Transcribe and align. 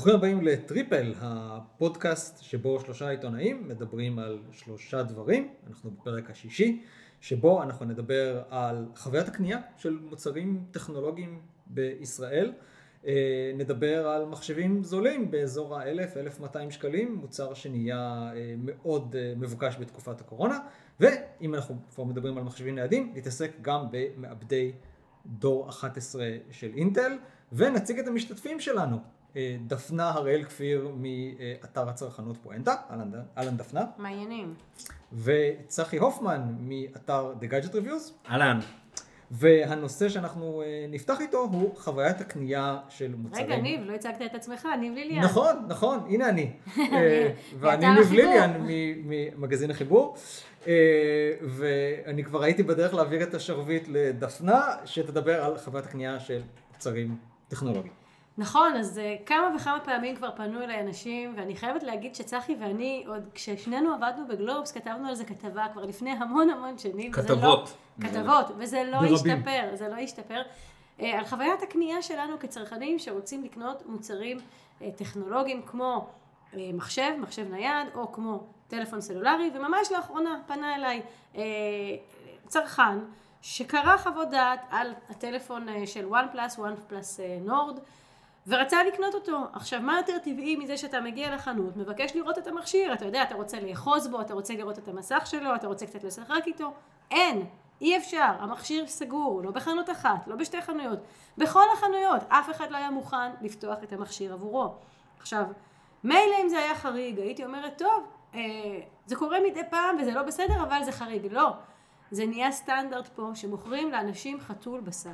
ברוכים 0.00 0.14
הבאים 0.14 0.42
לטריפל, 0.42 1.14
הפודקאסט 1.20 2.42
שבו 2.42 2.80
שלושה 2.80 3.08
עיתונאים 3.08 3.68
מדברים 3.68 4.18
על 4.18 4.38
שלושה 4.52 5.02
דברים. 5.02 5.48
אנחנו 5.68 5.90
בפרק 5.90 6.30
השישי, 6.30 6.82
שבו 7.20 7.62
אנחנו 7.62 7.86
נדבר 7.86 8.42
על 8.50 8.86
חוויית 8.96 9.28
הקנייה 9.28 9.58
של 9.76 9.98
מוצרים 10.10 10.64
טכנולוגיים 10.70 11.40
בישראל. 11.66 12.52
אה, 13.06 13.52
נדבר 13.54 14.08
על 14.08 14.24
מחשבים 14.24 14.84
זולים 14.84 15.30
באזור 15.30 15.76
ה-1000-1200 15.76 16.70
שקלים, 16.70 17.14
מוצר 17.14 17.54
שנהיה 17.54 18.30
אה, 18.34 18.54
מאוד 18.58 19.16
אה, 19.18 19.32
מבוקש 19.36 19.76
בתקופת 19.80 20.20
הקורונה. 20.20 20.58
ואם 21.00 21.54
אנחנו 21.54 21.76
כבר 21.94 22.04
מדברים 22.04 22.38
על 22.38 22.44
מחשבים 22.44 22.74
ניידים, 22.74 23.12
נתעסק 23.16 23.50
גם 23.62 23.86
במעבדי 23.90 24.72
דור 25.26 25.68
11 25.68 26.26
של 26.50 26.70
אינטל, 26.76 27.12
ונציג 27.52 27.98
את 27.98 28.06
המשתתפים 28.06 28.60
שלנו. 28.60 29.19
אה, 29.36 29.56
דפנה 29.66 30.10
הראל 30.10 30.44
כפיר 30.44 30.90
מאתר 30.96 31.88
הצרכנות 31.88 32.36
פואנטה, 32.36 32.74
אהלן 33.38 33.56
דפנה. 33.56 33.84
מה 33.98 34.08
העניינים? 34.08 34.54
וצחי 35.12 35.98
הופמן 35.98 36.54
מאתר 36.60 37.32
The 37.40 37.44
Gadget 37.44 37.72
Reviews. 37.72 38.30
אהלן. 38.30 38.58
והנושא 39.30 40.08
שאנחנו 40.08 40.62
אה, 40.62 40.86
נפתח 40.88 41.20
איתו 41.20 41.38
הוא 41.38 41.76
חוויית 41.76 42.20
הקנייה 42.20 42.78
של 42.88 43.14
מוצרים. 43.14 43.46
רגע, 43.46 43.56
ניב, 43.56 43.80
לא 43.84 43.94
הצגת 43.94 44.22
את 44.22 44.34
עצמך, 44.34 44.68
ניב 44.80 44.94
ליליאן. 44.94 45.24
נכון, 45.24 45.56
נכון, 45.68 45.98
הנה 46.08 46.28
אני. 46.28 46.50
אה, 46.78 47.30
ואני 47.60 47.94
ניב 47.94 48.12
ליליאן 48.12 48.66
ממגזין 49.04 49.70
החיבור. 49.70 50.16
ואני 51.42 52.24
כבר 52.24 52.42
הייתי 52.42 52.62
בדרך 52.62 52.94
להעביר 52.94 53.22
את 53.22 53.34
השרביט 53.34 53.88
לדפנה, 53.88 54.60
שתדבר 54.84 55.44
על 55.44 55.58
חוויית 55.58 55.86
הקנייה 55.86 56.20
של 56.20 56.42
מוצרים 56.72 57.16
טכנולוגיים. 57.48 57.99
נכון, 58.40 58.76
אז 58.76 58.98
אה, 58.98 59.16
כמה 59.26 59.56
וכמה 59.56 59.80
פעמים 59.80 60.16
כבר 60.16 60.30
פנו 60.36 60.62
אליי 60.62 60.80
אנשים, 60.80 61.34
ואני 61.36 61.56
חייבת 61.56 61.82
להגיד 61.82 62.14
שצחי 62.14 62.56
ואני, 62.60 63.04
עוד 63.06 63.22
כששנינו 63.34 63.94
עבדנו 63.94 64.26
בגלובס, 64.28 64.72
כתבנו 64.72 65.08
על 65.08 65.14
זה 65.14 65.24
כתבה 65.24 65.66
כבר 65.72 65.84
לפני 65.84 66.10
המון 66.10 66.50
המון 66.50 66.78
שנים. 66.78 67.12
כתבות. 67.12 67.76
לא, 67.98 68.08
כתבות, 68.08 68.46
וזה 68.58 68.84
לא 68.84 68.98
ברבים. 68.98 69.14
השתפר, 69.14 69.70
זה 69.74 69.88
לא 69.88 69.94
השתפר. 69.94 70.42
אה, 71.00 71.18
על 71.18 71.24
חוויית 71.24 71.62
הקנייה 71.62 72.02
שלנו 72.02 72.38
כצרכנים 72.38 72.98
שרוצים 72.98 73.44
לקנות 73.44 73.86
מוצרים 73.86 74.38
אה, 74.82 74.88
טכנולוגיים 74.96 75.62
כמו 75.66 76.06
מחשב, 76.54 77.10
מחשב 77.18 77.50
נייד, 77.50 77.88
או 77.94 78.12
כמו 78.12 78.44
טלפון 78.68 79.00
סלולרי, 79.00 79.50
וממש 79.54 79.92
לאחרונה 79.92 80.40
פנה 80.46 80.74
אליי 80.74 81.02
צרכן 82.46 82.98
שקרא 83.42 83.96
חוות 83.96 84.30
דעת 84.30 84.60
על 84.70 84.94
הטלפון 85.10 85.66
של 85.86 86.06
וואן 86.06 86.26
פלאס, 86.32 86.58
וואן 86.58 86.74
פלאס 86.88 87.20
נורד. 87.40 87.78
ורצה 88.46 88.84
לקנות 88.84 89.14
אותו. 89.14 89.38
עכשיו, 89.52 89.80
מה 89.80 89.96
יותר 89.96 90.18
טבעי 90.18 90.56
מזה 90.56 90.76
שאתה 90.76 91.00
מגיע 91.00 91.34
לחנות, 91.34 91.76
מבקש 91.76 92.16
לראות 92.16 92.38
את 92.38 92.46
המכשיר, 92.46 92.92
אתה 92.92 93.04
יודע, 93.04 93.22
אתה 93.22 93.34
רוצה 93.34 93.60
לאחוז 93.60 94.08
בו, 94.08 94.20
אתה 94.20 94.34
רוצה 94.34 94.54
לראות 94.54 94.78
את 94.78 94.88
המסך 94.88 95.22
שלו, 95.26 95.54
אתה 95.54 95.66
רוצה 95.66 95.86
קצת 95.86 96.04
לשחק 96.04 96.42
איתו? 96.46 96.72
אין, 97.10 97.46
אי 97.80 97.96
אפשר, 97.96 98.32
המכשיר 98.38 98.86
סגור, 98.86 99.42
לא 99.42 99.50
בחנות 99.50 99.90
אחת, 99.90 100.26
לא 100.26 100.36
בשתי 100.36 100.62
חנויות, 100.62 100.98
בכל 101.38 101.64
החנויות, 101.72 102.22
אף 102.28 102.50
אחד 102.50 102.70
לא 102.70 102.76
היה 102.76 102.90
מוכן 102.90 103.30
לפתוח 103.40 103.78
את 103.82 103.92
המכשיר 103.92 104.32
עבורו. 104.32 104.74
עכשיו, 105.18 105.44
מילא 106.04 106.36
אם 106.42 106.48
זה 106.48 106.58
היה 106.58 106.74
חריג, 106.74 107.18
הייתי 107.18 107.44
אומרת, 107.44 107.78
טוב, 107.78 108.06
אה, 108.34 108.40
זה 109.06 109.16
קורה 109.16 109.38
מדי 109.50 109.62
פעם 109.70 109.96
וזה 110.00 110.10
לא 110.10 110.22
בסדר, 110.22 110.62
אבל 110.62 110.84
זה 110.84 110.92
חריג. 110.92 111.26
לא, 111.30 111.52
זה 112.10 112.26
נהיה 112.26 112.52
סטנדרט 112.52 113.08
פה, 113.08 113.30
שמוכרים 113.34 113.90
לאנשים 113.90 114.40
חתול 114.40 114.80
בשק. 114.80 115.10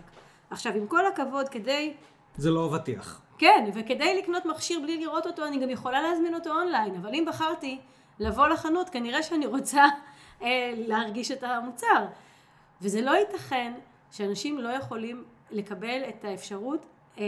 עכשיו, 0.51 0.73
עם 0.75 0.87
כל 0.87 1.07
הכבוד, 1.07 1.49
כדי 1.49 1.95
זה 2.37 2.51
לא 2.51 2.67
אבטיח. 2.67 3.21
כן, 3.39 3.71
וכדי 3.75 4.19
לקנות 4.19 4.45
מכשיר 4.47 4.81
בלי 4.81 5.01
לראות 5.01 5.27
אותו, 5.27 5.47
אני 5.47 5.59
גם 5.59 5.71
יכולה 5.71 6.03
להזמין 6.03 6.35
אותו 6.35 6.51
אונליין, 6.51 6.95
אבל 6.95 7.15
אם 7.15 7.25
בחרתי 7.29 7.79
לבוא 8.19 8.49
לחנות, 8.49 8.91
כנראה 8.91 9.23
שאני 9.23 9.47
רוצה 9.47 9.85
אה, 10.43 10.73
להרגיש 10.77 11.31
את 11.31 11.43
המוצר. 11.43 12.07
וזה 12.83 13.01
לא 13.01 13.11
ייתכן 13.11 13.73
שאנשים 14.11 14.59
לא 14.59 14.69
יכולים 14.69 15.25
לקבל 15.51 16.03
את 16.09 16.25
האפשרות 16.25 16.87
אה, 17.19 17.25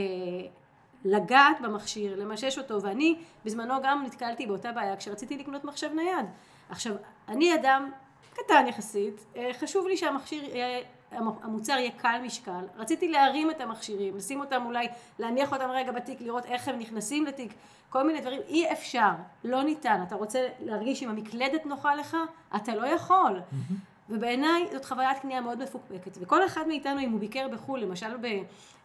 לגעת 1.04 1.60
במכשיר, 1.60 2.16
למשש 2.16 2.58
אותו, 2.58 2.82
ואני 2.82 3.16
בזמנו 3.44 3.74
גם 3.82 4.02
נתקלתי 4.06 4.46
באותה 4.46 4.72
בעיה 4.72 4.96
כשרציתי 4.96 5.38
לקנות 5.38 5.64
מחשב 5.64 5.90
נייד. 5.94 6.26
עכשיו, 6.70 6.94
אני 7.28 7.54
אדם 7.54 7.90
קטן 8.34 8.66
יחסית, 8.68 9.24
אה, 9.36 9.50
חשוב 9.60 9.86
לי 9.86 9.96
שהמכשיר 9.96 10.44
יהיה 10.44 10.82
המוצר 11.12 11.72
יהיה 11.72 11.90
קל 11.90 12.20
משקל, 12.24 12.64
רציתי 12.76 13.08
להרים 13.08 13.50
את 13.50 13.60
המכשירים, 13.60 14.16
לשים 14.16 14.40
אותם 14.40 14.62
אולי, 14.66 14.88
להניח 15.18 15.52
אותם 15.52 15.70
רגע 15.70 15.92
בתיק, 15.92 16.20
לראות 16.20 16.44
איך 16.44 16.68
הם 16.68 16.78
נכנסים 16.78 17.26
לתיק, 17.26 17.52
כל 17.90 18.06
מיני 18.06 18.20
דברים, 18.20 18.40
אי 18.48 18.72
אפשר, 18.72 19.10
לא 19.44 19.62
ניתן, 19.62 20.02
אתה 20.06 20.14
רוצה 20.14 20.48
להרגיש 20.60 21.02
אם 21.02 21.08
המקלדת 21.08 21.66
נוחה 21.66 21.94
לך, 21.94 22.16
אתה 22.56 22.74
לא 22.74 22.86
יכול. 22.86 23.40
Mm-hmm. 23.40 23.74
ובעיניי 24.10 24.66
זאת 24.72 24.84
חוויית 24.84 25.18
קנייה 25.18 25.40
מאוד 25.40 25.62
מפוקפקת, 25.62 26.18
וכל 26.20 26.46
אחד 26.46 26.68
מאיתנו 26.68 27.00
אם 27.00 27.12
הוא 27.12 27.20
ביקר 27.20 27.48
בחו"ל, 27.52 27.80
למשל 27.80 28.06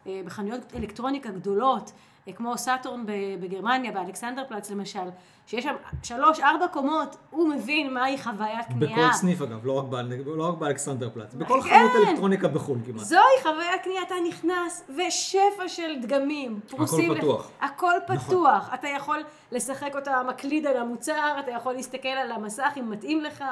אה, 0.06 0.20
בחנויות 0.24 0.74
אלקטרוניקה 0.74 1.30
גדולות, 1.30 1.92
אה, 2.28 2.32
כמו 2.32 2.58
סאטורן 2.58 3.04
בגרמניה, 3.40 3.92
באלכסנדר 3.92 4.44
פלאץ 4.48 4.70
למשל, 4.70 5.08
שיש 5.46 5.64
שם 5.64 5.74
שלוש, 6.02 6.40
ארבע 6.40 6.68
קומות, 6.68 7.16
הוא 7.30 7.48
מבין 7.48 7.94
מהי 7.94 8.18
חוויית 8.18 8.66
קנייה. 8.66 9.08
בכל 9.08 9.12
סניף 9.12 9.42
אגב, 9.42 9.66
לא 9.66 9.72
רק, 9.72 9.84
באל... 9.84 10.12
לא 10.26 10.48
רק 10.48 10.58
באלכסנדר 10.58 11.10
פלאץ, 11.10 11.34
בכל 11.34 11.60
כן. 11.62 11.68
חנות 11.68 12.08
אלקטרוניקה 12.08 12.48
בחו"ל 12.48 12.78
כמעט. 12.86 13.04
זוהי 13.04 13.42
חוויית 13.42 13.82
קנייה, 13.82 14.02
אתה 14.02 14.14
נכנס 14.28 14.84
ושפע 14.88 15.68
של 15.68 16.00
דגמים. 16.02 16.60
הכל 16.72 16.86
פתוח. 17.18 17.46
לפ... 17.46 17.70
הכל 17.70 17.92
נכון. 18.06 18.16
פתוח. 18.16 18.62
נכון. 18.66 18.74
אתה 18.74 18.88
יכול 18.88 19.22
לשחק 19.52 19.96
אותה 19.96 20.22
מקליד 20.28 20.66
על 20.66 20.76
המוצר, 20.76 21.36
אתה 21.40 21.50
יכול 21.50 21.72
להסתכל 21.72 22.08
על 22.08 22.32
המסך 22.32 22.72
אם 22.76 22.90
מתאים 22.90 23.20
לך, 23.20 23.44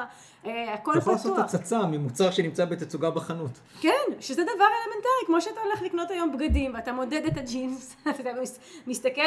אה, 0.45 0.73
הכל 0.73 0.91
פתוח. 0.91 1.03
אתה 1.03 1.11
יכול 1.11 1.13
לעשות 1.13 1.39
הצצה 1.39 1.85
ממוצר 1.85 2.31
שנמצא 2.31 2.65
בתצוגה 2.65 3.09
בחנות. 3.09 3.59
כן, 3.81 3.89
שזה 4.19 4.43
דבר 4.43 4.65
אלמנטרי, 4.65 5.25
כמו 5.25 5.41
שאתה 5.41 5.59
הולך 5.59 5.81
לקנות 5.81 6.11
היום 6.11 6.37
בגדים, 6.37 6.73
ואתה 6.73 6.91
מודד 6.91 7.21
את 7.27 7.37
הג'ינס, 7.37 7.95
אתה 8.09 8.29
מסתכל, 8.87 9.21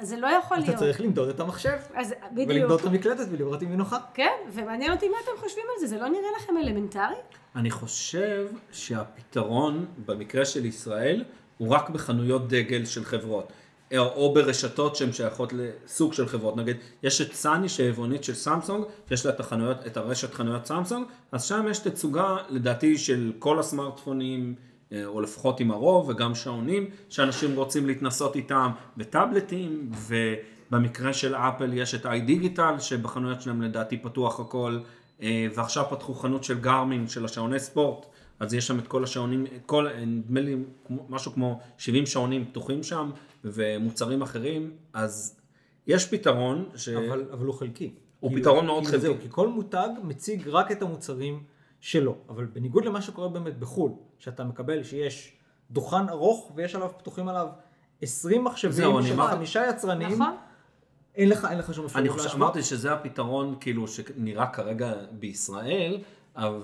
זה 0.00 0.16
לא 0.16 0.26
יכול 0.26 0.56
להיות. 0.56 0.68
אתה 0.68 0.78
צריך 0.78 1.00
למדוד 1.00 1.28
את 1.28 1.40
המחשב. 1.40 1.77
אז 1.94 2.14
בדיוק. 2.32 2.48
ולמדוד 2.50 2.80
את 2.80 2.86
המקלדת 2.86 3.26
ולראות 3.30 3.62
אם 3.62 3.68
היא 3.68 3.76
נוחה. 3.76 3.98
כן, 4.14 4.32
ומעניין 4.52 4.92
אותי 4.92 5.08
מה 5.08 5.16
אתם 5.24 5.40
חושבים 5.40 5.64
על 5.74 5.80
זה, 5.80 5.86
זה 5.86 5.96
לא 5.96 6.08
נראה 6.08 6.30
לכם 6.36 6.56
אלמנטרי? 6.56 7.14
אני 7.56 7.70
חושב 7.70 8.46
שהפתרון 8.72 9.86
במקרה 10.06 10.44
של 10.44 10.64
ישראל 10.64 11.24
הוא 11.58 11.68
רק 11.68 11.90
בחנויות 11.90 12.48
דגל 12.48 12.84
של 12.84 13.04
חברות. 13.04 13.52
או 13.96 14.34
ברשתות 14.34 14.96
שהן 14.96 15.12
שייכות 15.12 15.52
לסוג 15.52 16.12
של 16.12 16.26
חברות, 16.26 16.56
נגיד 16.56 16.76
יש 17.02 17.20
את 17.20 17.32
סאני 17.32 17.68
שהיא 17.68 17.88
יבואנית 17.88 18.24
של 18.24 18.34
סמסונג, 18.34 18.84
יש 19.10 19.26
לה 19.26 19.32
את, 19.32 19.40
החנויות, 19.40 19.86
את 19.86 19.96
הרשת 19.96 20.34
חנויות 20.34 20.66
סמסונג, 20.66 21.06
אז 21.32 21.44
שם 21.44 21.66
יש 21.70 21.78
תצוגה 21.78 22.36
לדעתי 22.48 22.98
של 22.98 23.32
כל 23.38 23.58
הסמארטפונים, 23.58 24.54
אה, 24.92 25.06
או 25.06 25.20
לפחות 25.20 25.60
עם 25.60 25.70
הרוב, 25.70 26.08
וגם 26.08 26.34
שעונים, 26.34 26.90
שאנשים 27.08 27.56
רוצים 27.56 27.86
להתנסות 27.86 28.36
איתם, 28.36 28.70
וטאבלטים, 28.96 29.90
ו... 29.92 30.34
במקרה 30.70 31.12
של 31.12 31.34
אפל 31.34 31.72
יש 31.72 31.94
את 31.94 32.06
איי 32.06 32.20
דיגיטל 32.20 32.74
שבחנויות 32.78 33.42
שלהם 33.42 33.62
לדעתי 33.62 33.96
פתוח 33.96 34.40
הכל 34.40 34.78
אה, 35.22 35.46
ועכשיו 35.54 35.84
פתחו 35.90 36.14
חנות 36.14 36.44
של 36.44 36.60
גרמין 36.60 37.08
של 37.08 37.24
השעוני 37.24 37.60
ספורט 37.60 38.06
אז 38.40 38.54
יש 38.54 38.66
שם 38.66 38.78
את 38.78 38.88
כל 38.88 39.04
השעונים, 39.04 39.46
כל, 39.66 39.86
נדמה 40.06 40.40
לי 40.40 40.56
משהו 41.08 41.32
כמו 41.32 41.60
70 41.78 42.06
שעונים 42.06 42.44
פתוחים 42.44 42.82
שם 42.82 43.10
ומוצרים 43.44 44.22
אחרים 44.22 44.70
אז 44.92 45.40
יש 45.86 46.06
פתרון 46.06 46.68
ש... 46.76 46.88
אבל, 46.88 47.24
אבל 47.32 47.46
הוא 47.46 47.54
חלקי. 47.54 47.94
הוא 48.20 48.30
פתרון 48.36 48.66
מאוד 48.66 48.84
חלקי. 48.84 48.98
זהו, 48.98 49.14
כי 49.22 49.28
כל 49.30 49.48
מותג 49.48 49.88
מציג 50.02 50.48
רק 50.48 50.72
את 50.72 50.82
המוצרים 50.82 51.42
שלו 51.80 52.16
אבל 52.28 52.44
בניגוד 52.44 52.84
למה 52.84 53.02
שקורה 53.02 53.28
באמת 53.28 53.58
בחו"ל 53.58 53.92
שאתה 54.18 54.44
מקבל 54.44 54.82
שיש 54.82 55.32
דוכן 55.70 56.08
ארוך 56.08 56.52
ויש 56.54 56.74
עליו 56.74 56.90
פתוחים 56.98 57.28
עליו 57.28 57.48
20 58.02 58.44
מחשבים 58.44 59.02
של 59.02 59.22
חמישה 59.22 59.68
יצרנים. 59.70 60.12
נכון. 60.12 60.36
אין 61.18 61.28
לך, 61.28 61.46
אין 61.50 61.58
לך 61.58 61.74
שום 61.74 61.84
אפשרות 61.84 62.04
להשוות. 62.04 62.20
אני 62.20 62.28
חושב, 62.28 62.36
אמרתי 62.36 62.62
שזה 62.62 62.92
הפתרון 62.92 63.54
כאילו 63.60 63.88
שנראה 63.88 64.46
כרגע 64.46 64.92
בישראל, 65.12 65.98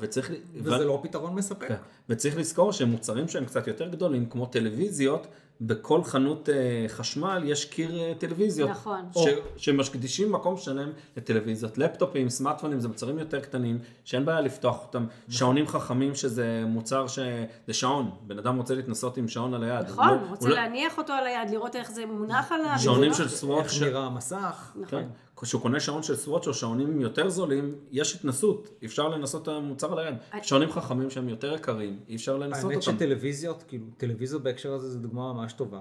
וצריך... 0.01 0.33
וזה 0.55 0.77
ו... 0.77 0.85
לא 0.85 1.01
פתרון 1.03 1.35
מספק. 1.35 1.69
כן. 1.69 1.77
וצריך 2.09 2.37
לזכור 2.37 2.73
שמוצרים 2.73 3.29
שהם 3.29 3.45
קצת 3.45 3.67
יותר 3.67 3.89
גדולים, 3.89 4.27
כמו 4.27 4.47
טלוויזיות, 4.47 5.27
בכל 5.61 6.05
חנות 6.05 6.49
uh, 6.49 6.53
חשמל 6.89 7.43
יש 7.45 7.65
קיר 7.65 7.91
uh, 7.91 8.21
טלוויזיות. 8.21 8.71
נכון. 8.71 9.05
ש, 9.19 9.29
שמקדישים 9.56 10.33
מקום 10.33 10.56
שלם 10.56 10.93
לטלוויזיות. 11.17 11.79
לפטופים, 11.79 12.31
סמארטפונים, 12.31 12.81
זה 12.81 12.89
מוצרים 12.89 13.19
יותר 13.19 13.41
קטנים, 13.41 13.79
שאין 14.05 14.25
בעיה 14.25 14.41
לפתוח 14.41 14.83
אותם. 14.87 15.03
נכון. 15.03 15.15
שעונים 15.29 15.67
חכמים, 15.67 16.15
שזה 16.15 16.65
מוצר 16.67 17.06
ש... 17.06 17.19
זה 17.67 17.73
שעון. 17.73 18.11
בן 18.27 18.39
אדם 18.39 18.56
רוצה 18.56 18.75
להתנסות 18.75 19.17
עם 19.17 19.29
שעון 19.29 19.55
על 19.55 19.65
היד. 19.65 19.87
נכון, 19.87 20.09
הוא 20.09 20.29
רוצה 20.31 20.49
לא... 20.49 20.55
להניח 20.55 20.99
אותו 20.99 21.12
על 21.12 21.27
היד, 21.27 21.51
לראות 21.51 21.77
איך 21.77 21.91
זה 21.91 22.06
מונח 22.06 22.53
עליו. 22.53 22.75
שעונים 22.79 23.15
של 23.15 23.29
סוואט. 23.29 23.65
איך 23.65 23.83
נראה 23.83 24.06
המסך. 24.06 24.73
נכון. 24.77 24.89
כן. 24.89 25.09
כשהוא 25.37 25.62
קונה 25.62 25.81
שעון 25.81 26.03
של 26.03 26.17
סוואץ' 26.17 26.47
או 26.47 26.55
שעונים 26.55 27.01
יותר 27.01 27.29
זולים, 27.29 27.75
יש 27.91 28.15
התנסות, 28.15 28.69
אפשר 28.85 29.09
לנסות 29.09 29.43
את 29.43 29.49
המוצר 29.49 29.93
על 29.93 29.99
היד. 29.99 30.15
שעונים 30.43 30.73
חכמים 30.73 31.11
שהם 31.11 31.29
יותר 31.29 31.55
יקרים, 31.55 31.99
אי 32.09 32.17
אפשר 32.17 32.37
לנסות 32.37 32.65
אותם. 32.65 32.73
האמת 32.73 32.83
שטלוויזיות, 32.83 33.65
כאילו, 33.69 33.85
טלוויזיות 33.97 34.43
בהקשר 34.43 34.73
הזה 34.73 34.91
זו 34.91 34.99
דוגמה 34.99 35.31
ממש 35.44 35.52
טובה, 35.52 35.81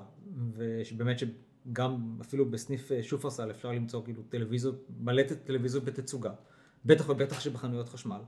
ושבאמת 0.58 1.18
גם 1.74 2.18
אפילו 2.22 2.52
בסניף 2.52 2.92
אה, 2.92 3.04
שופרסל 3.04 3.52
אפשר 3.52 3.72
למצוא 3.72 4.04
כאילו 4.04 4.24
טלוויזיות, 4.30 4.76
מלא 5.00 5.24
טלוויזיות 5.44 5.84
בתצוגה, 5.84 6.32
בטח 6.86 7.10
ובטח 7.10 7.40
שבחנויות 7.40 7.90
חשמל, 7.90 8.20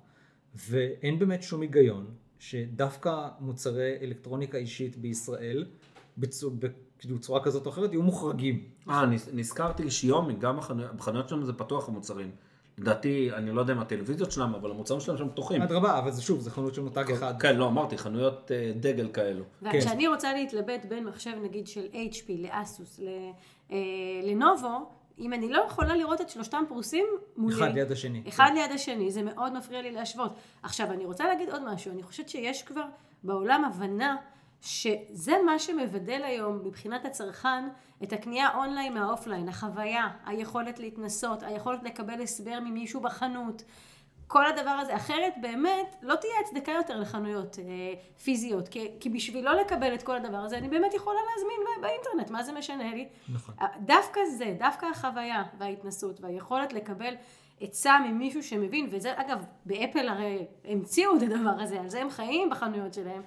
ואין 0.55 1.19
באמת 1.19 1.43
שום 1.43 1.61
היגיון 1.61 2.05
שדווקא 2.39 3.27
מוצרי 3.39 3.97
אלקטרוניקה 4.01 4.57
אישית 4.57 4.97
בישראל, 4.97 5.65
בצורה, 6.17 6.55
בצורה 7.09 7.43
כזאת 7.43 7.65
או 7.65 7.71
אחרת, 7.71 7.91
יהיו 7.91 8.01
מוחרגים. 8.03 8.63
אה, 8.89 9.05
נז- 9.05 9.29
נזכרתי 9.33 9.91
שיומי, 9.91 10.33
גם 10.39 10.57
בחנויות 10.97 11.29
שלנו 11.29 11.45
זה 11.45 11.53
פתוח 11.53 11.89
המוצרים. 11.89 12.31
לדעתי, 12.77 13.29
אני 13.33 13.51
לא 13.51 13.61
יודע 13.61 13.73
מה 13.73 13.81
הטלוויזיות 13.81 14.31
שלהם, 14.31 14.55
אבל 14.55 14.71
המוצרים 14.71 14.99
שלהם 14.99 15.17
שם 15.17 15.29
פתוחים. 15.29 15.61
אדרבה, 15.61 15.99
אבל 15.99 16.11
זה 16.11 16.21
שוב, 16.21 16.39
זה 16.39 16.51
חנות 16.51 16.73
של 16.75 16.81
מותג 16.81 17.11
אחד. 17.11 17.41
כן, 17.41 17.57
לא, 17.57 17.67
אמרתי, 17.67 17.97
חנויות 17.97 18.51
אה, 18.51 18.71
דגל 18.75 19.09
כאלו. 19.13 19.43
וכשאני 19.61 20.07
רוצה 20.07 20.33
להתלבט 20.33 20.85
בין 20.85 21.03
מחשב 21.03 21.31
נגיד 21.43 21.67
של 21.67 21.85
HP 21.91 22.31
לאסוס 22.31 22.99
אה, 23.71 23.77
לנובו, 24.23 24.89
אם 25.19 25.33
אני 25.33 25.49
לא 25.49 25.63
יכולה 25.67 25.95
לראות 25.95 26.21
את 26.21 26.29
שלושתם 26.29 26.63
פרוסים 26.67 27.05
מולי, 27.37 27.55
אחד 27.55 27.73
ליד 27.73 27.91
השני. 27.91 28.23
אחד 28.27 28.51
ליד 28.55 28.71
השני, 28.71 29.11
זה 29.11 29.23
מאוד 29.23 29.57
מפריע 29.57 29.81
לי 29.81 29.91
להשוות. 29.91 30.33
עכשיו, 30.63 30.91
אני 30.91 31.05
רוצה 31.05 31.27
להגיד 31.27 31.49
עוד 31.49 31.73
משהו, 31.73 31.91
אני 31.91 32.03
חושבת 32.03 32.29
שיש 32.29 32.63
כבר 32.63 32.85
בעולם 33.23 33.65
הבנה 33.65 34.15
שזה 34.61 35.33
מה 35.45 35.59
שמבדל 35.59 36.21
היום 36.23 36.59
מבחינת 36.65 37.05
הצרכן 37.05 37.63
את 38.03 38.13
הקנייה 38.13 38.55
online 38.55 38.93
מה 38.93 39.04
offline, 39.04 39.49
החוויה, 39.49 40.07
היכולת 40.25 40.79
להתנסות, 40.79 41.43
היכולת 41.43 41.83
לקבל 41.83 42.21
הסבר 42.21 42.59
ממישהו 42.59 43.01
בחנות. 43.01 43.63
כל 44.27 44.45
הדבר 44.45 44.69
הזה, 44.69 44.95
אחרת 44.95 45.33
באמת 45.41 45.95
לא 46.01 46.15
תהיה 46.15 46.33
הצדקה 46.45 46.71
יותר 46.71 46.99
לחנויות 46.99 47.59
אה, 47.59 47.63
פיזיות, 48.23 48.67
כי, 48.67 48.91
כי 48.99 49.09
בשביל 49.09 49.45
לא 49.45 49.61
לקבל 49.61 49.93
את 49.93 50.03
כל 50.03 50.15
הדבר 50.15 50.37
הזה, 50.37 50.57
אני 50.57 50.69
באמת 50.69 50.93
יכולה 50.93 51.19
להזמין 51.35 51.57
בא- 51.65 51.87
באינטרנט, 51.87 52.31
מה 52.31 52.43
זה 52.43 52.51
משנה 52.51 52.93
לי? 52.95 53.07
נכון. 53.33 53.55
דווקא 53.79 54.19
זה, 54.37 54.55
דווקא 54.59 54.85
החוויה 54.85 55.43
וההתנסות 55.59 56.21
והיכולת 56.21 56.73
לקבל 56.73 57.13
עצה 57.61 57.99
ממישהו 57.99 58.43
שמבין, 58.43 58.87
וזה 58.91 59.13
אגב, 59.15 59.45
באפל 59.65 60.09
הרי 60.09 60.45
המציאו 60.65 61.15
את 61.17 61.21
הדבר 61.21 61.61
הזה, 61.61 61.81
על 61.81 61.89
זה 61.89 62.01
הם 62.01 62.09
חיים 62.09 62.49
בחנויות 62.49 62.93
שלהם. 62.93 63.21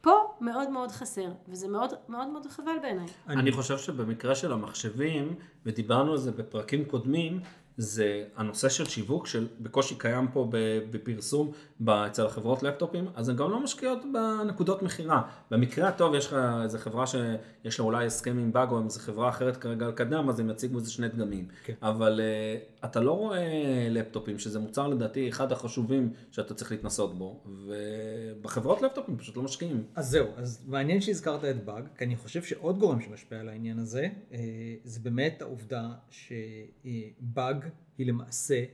פה 0.00 0.10
מאוד 0.40 0.70
מאוד 0.70 0.90
חסר, 0.90 1.28
וזה 1.48 1.68
מאוד 1.68 1.90
מאוד 2.08 2.28
מאוד 2.28 2.46
חבל 2.46 2.78
בעיניי. 2.82 3.06
אני 3.28 3.52
חושב 3.52 3.78
שבמקרה 3.78 4.34
של 4.34 4.52
המחשבים, 4.52 5.34
ודיברנו 5.66 6.12
על 6.12 6.18
זה 6.18 6.32
בפרקים 6.32 6.84
קודמים, 6.84 7.40
זה 7.78 8.24
הנושא 8.36 8.68
של 8.68 8.84
שיווק 8.84 9.26
שבקושי 9.26 9.94
קיים 9.98 10.28
פה 10.28 10.48
בפרסום 10.90 11.52
אצל 11.88 12.26
החברות 12.26 12.62
לפטופים, 12.62 13.08
אז 13.14 13.28
הן 13.28 13.36
גם 13.36 13.50
לא 13.50 13.60
משקיעות 13.60 13.98
בנקודות 14.12 14.82
מכירה. 14.82 15.22
במקרה 15.50 15.88
הטוב 15.88 16.14
יש 16.14 16.26
לך 16.26 16.36
איזה 16.62 16.78
חברה 16.78 17.06
שיש 17.06 17.78
לה 17.78 17.84
אולי 17.84 18.06
הסכם 18.06 18.38
עם 18.38 18.52
באגו, 18.52 18.78
עם 18.78 18.84
איזה 18.84 19.00
חברה 19.00 19.28
אחרת 19.28 19.56
כרגע 19.56 19.86
על 19.86 19.92
קדם, 19.92 20.28
אז 20.28 20.40
הם 20.40 20.50
יציגו 20.50 20.78
איזה 20.78 20.90
שני 20.90 21.08
דגמים. 21.08 21.48
כן. 21.64 21.74
אבל 21.82 22.20
uh, 22.20 22.77
אתה 22.84 23.00
לא 23.00 23.12
רואה 23.12 23.88
לפטופים, 23.90 24.38
שזה 24.38 24.58
מוצר 24.58 24.88
לדעתי 24.88 25.28
אחד 25.28 25.52
החשובים 25.52 26.12
שאתה 26.30 26.54
צריך 26.54 26.72
להתנסות 26.72 27.18
בו, 27.18 27.44
ובחברות 27.46 28.82
לפטופים 28.82 29.18
פשוט 29.18 29.36
לא 29.36 29.42
משקיעים. 29.42 29.84
אז 29.94 30.10
זהו, 30.10 30.26
אז 30.36 30.64
מעניין 30.66 31.00
שהזכרת 31.00 31.44
את 31.44 31.64
באג, 31.64 31.84
כי 31.98 32.04
אני 32.04 32.16
חושב 32.16 32.42
שעוד 32.42 32.78
גורם 32.78 33.00
שמשפיע 33.00 33.40
על 33.40 33.48
העניין 33.48 33.78
הזה, 33.78 34.08
אה, 34.32 34.38
זה 34.84 35.00
באמת 35.00 35.42
העובדה 35.42 35.90
שבאג 36.10 37.64
היא 37.98 38.06
למעשה 38.06 38.64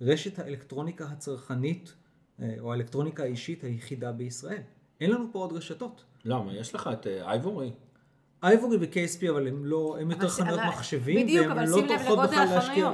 רשת 0.00 0.38
האלקטרוניקה 0.38 1.04
הצרכנית, 1.04 1.94
אה, 2.40 2.54
או 2.60 2.72
האלקטרוניקה 2.72 3.22
האישית 3.22 3.64
היחידה 3.64 4.12
בישראל. 4.12 4.62
אין 5.00 5.10
לנו 5.10 5.24
פה 5.32 5.38
עוד 5.38 5.52
רשתות. 5.52 6.04
למה? 6.24 6.54
יש 6.54 6.74
לך 6.74 6.90
את 6.92 7.06
אה, 7.06 7.30
אייבורי? 7.30 7.72
אייבורי 8.42 8.76
ו-KSP, 8.76 9.30
אבל 9.30 9.48
הם 9.48 9.64
לא, 9.64 9.96
הם 10.00 10.10
יותר 10.10 10.22
אבל- 10.22 10.30
חנויות 10.30 10.58
אבל- 10.60 10.68
מחשבים, 10.68 11.26
בדיוק, 11.26 11.46
והן 11.46 11.58
אבל 11.58 11.68
לא 11.68 11.76
טורחות 11.88 12.18
בכלל 12.30 12.44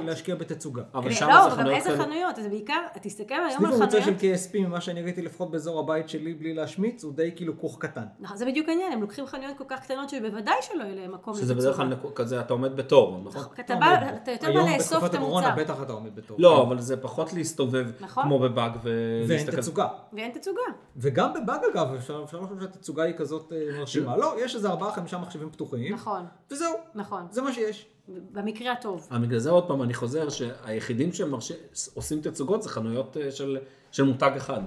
להשקיע, 0.05 0.35
בתצוגה. 0.35 0.83
אבל 0.93 1.09
כן, 1.09 1.15
שם 1.15 1.27
לא, 1.29 1.49
זה 1.49 1.55
חנויות 1.55 1.77
איזה 1.77 1.89
כאלה. 1.89 2.03
חנויות, 2.03 2.35
זה 2.35 2.49
בעיקר, 2.49 2.79
תסתכל 3.01 3.33
היום 3.33 3.49
סניף 3.49 3.69
על 3.73 3.81
המוצר 3.81 3.99
של 4.01 4.03
חנויות. 4.19 4.39
KSP, 4.39 4.57
ממה 4.59 4.81
שאני 4.81 5.01
ראיתי 5.01 5.21
לפחות 5.21 5.51
באזור 5.51 5.79
הבית 5.79 6.09
שלי, 6.09 6.33
בלי 6.33 6.53
להשמיץ, 6.53 7.03
הוא 7.03 7.13
די 7.13 7.31
כאילו 7.35 7.57
כוך 7.59 7.77
קטן. 7.79 8.03
נכון, 8.19 8.37
זה 8.37 8.45
בדיוק 8.45 8.69
העניין, 8.69 8.91
הם 8.93 9.01
לוקחים 9.01 9.25
חנויות 9.25 9.57
כל 9.57 9.63
כך 9.67 9.79
קטנות 9.79 10.09
שבוודאי 10.09 10.53
שלא 10.61 10.83
יהיה 10.83 10.95
להם 10.95 11.11
מקום 11.13 11.33
שזה 11.35 11.55
בדרך 11.55 11.75
כלל 11.75 11.87
לתצוגה. 11.87 12.13
כזה, 12.15 12.39
אתה 12.39 12.53
עומד 12.53 12.75
בתור, 12.75 13.21
נכון? 13.25 13.43
כי 13.55 13.61
אתה 13.61 13.75
בא, 13.75 13.85
אתה 14.23 14.31
יותר 14.31 14.47
בא 14.47 14.59
היום 14.59 14.69
לאסוף 14.69 14.93
בתקופת 14.97 15.09
את 15.09 15.19
הקורונה 15.19 15.47
המוצר. 15.47 15.63
בטח 15.63 15.81
אתה 15.81 15.93
עומד 15.93 16.15
בתור. 16.15 16.37
לא, 16.39 16.63
אבל 16.63 16.79
זה 16.79 16.97
פחות 16.97 17.33
להסתובב 17.33 17.85
נכון. 17.99 18.23
כמו 18.23 18.39
בבאג 18.39 18.71
ואין 18.83 18.95
ולהסתכל. 19.27 19.57
תצוגה. 19.57 19.87
ואין 20.13 20.31
תצוגה. 20.31 20.61
וגם 20.97 21.33
בבאג 21.33 21.59
אגב, 21.73 21.93
אפשר 21.93 22.21
אפשר 22.25 22.39
לחשוב 22.39 22.61
שהתצוגה 22.61 23.03
היא 23.03 23.13
כזאת 23.17 23.53
מרשימה. 23.79 24.17
לא, 24.17 24.35
יש 24.39 24.55
איזה 24.55 24.69
ארבעה 24.69 24.91
חמישה 24.91 25.17
מחשבים 25.33 25.51
פתוחים, 25.51 25.93
נכון, 25.93 26.25
וזהו, 26.51 26.73
נכון. 26.95 27.27
זה 27.31 27.41
מה 27.41 27.53
שיש. 27.53 27.85
במקרה 28.07 28.71
הטוב. 28.71 29.07
בגלל 29.21 29.39
זה 29.39 29.49
עוד 29.49 29.67
פעם 29.67 29.81
אני 29.83 29.93
חוזר 29.93 30.29
שהיחידים 30.29 31.09
שעושים 31.13 32.21
תצוגות 32.21 32.63
זה 32.63 32.69
חנויות 32.69 33.17
אה, 33.17 33.31
של, 33.31 33.57
של 33.91 34.03
מותג 34.03 34.31
אחד. 34.37 34.61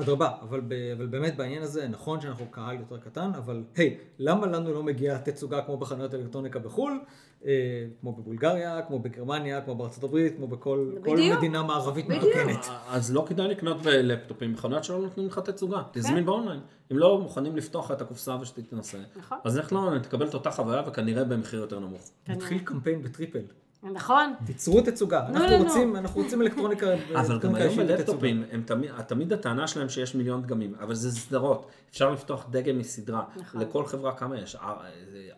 אדרבה, 0.00 0.30
אבל, 0.42 0.60
ב- 0.60 0.92
אבל 0.96 1.06
באמת 1.06 1.36
בעניין 1.36 1.62
הזה, 1.62 1.88
נכון 1.88 2.20
שאנחנו 2.20 2.46
קהל 2.50 2.76
יותר 2.78 2.98
קטן, 2.98 3.30
אבל 3.36 3.62
היי, 3.76 3.96
למה 4.18 4.46
לנו 4.46 4.72
לא 4.72 4.82
מגיעה 4.82 5.18
תצוגה 5.18 5.62
כמו 5.62 5.76
בחנויות 5.76 6.14
אלקטרוניקה 6.14 6.58
בחו"ל, 6.58 7.00
אה, 7.46 7.86
כמו 8.00 8.12
בבולגריה, 8.12 8.82
כמו 8.82 8.98
בגרמניה, 8.98 9.60
כמו 9.60 9.74
בארצות 9.74 10.04
הברית, 10.04 10.36
כמו 10.36 10.46
בכל. 10.48 10.92
מדינה 11.36 11.62
מערבית. 11.62 12.08
מתוקנת. 12.08 12.66
אז 12.88 13.14
לא 13.14 13.24
כדאי 13.28 13.48
לקנות 13.48 13.82
בלפטופים 13.82 14.54
בחנויות 14.54 14.84
שלא 14.84 14.98
נותנים 14.98 15.26
לך 15.26 15.38
תצוגה. 15.38 15.82
תזמין 15.92 16.26
באונליין. 16.26 16.60
אם 16.92 16.98
לא 16.98 17.18
מוכנים 17.18 17.56
לפתוח 17.56 17.90
את 17.90 18.00
הקופסה 18.00 18.36
ושתתנסה, 18.40 18.98
נכון. 19.16 19.38
אז 19.44 19.58
איך 19.58 19.72
לא 19.72 19.90
תקבל 20.02 20.28
את 20.28 20.34
אותה 20.34 20.50
חוויה 20.50 20.82
וכנראה 20.88 21.24
במחיר 21.24 21.60
יותר 21.60 21.78
נמוך. 21.80 22.10
נתחיל 22.28 22.58
קמפיין 22.58 23.02
בטריפל. 23.02 23.42
נכון. 23.92 24.34
תיצרו 24.46 24.80
תצוגה. 24.80 25.20
נו, 25.28 25.36
אנחנו 25.36 25.50
נו, 25.50 25.58
נו. 25.58 25.64
רוצים, 25.64 25.96
אנחנו 25.96 26.22
רוצים 26.22 26.42
אלקטרוניקה, 26.42 26.86
אבל 27.20 27.38
גם 27.38 27.54
היום. 27.54 27.76
בלפטופים, 27.76 28.44
הם 28.52 28.62
תמיד, 28.66 28.90
תמיד 29.06 29.32
הטענה 29.32 29.66
שלהם 29.66 29.88
שיש 29.88 30.14
מיליון 30.14 30.42
דגמים, 30.42 30.74
אבל 30.80 30.94
זה 30.94 31.10
סדרות. 31.12 31.66
אפשר 31.90 32.10
לפתוח 32.10 32.46
דגם 32.50 32.78
מסדרה. 32.78 33.24
נכון. 33.36 33.60
לכל 33.60 33.86
חברה 33.86 34.12
כמה 34.12 34.38
יש? 34.38 34.56
אה, 34.56 34.74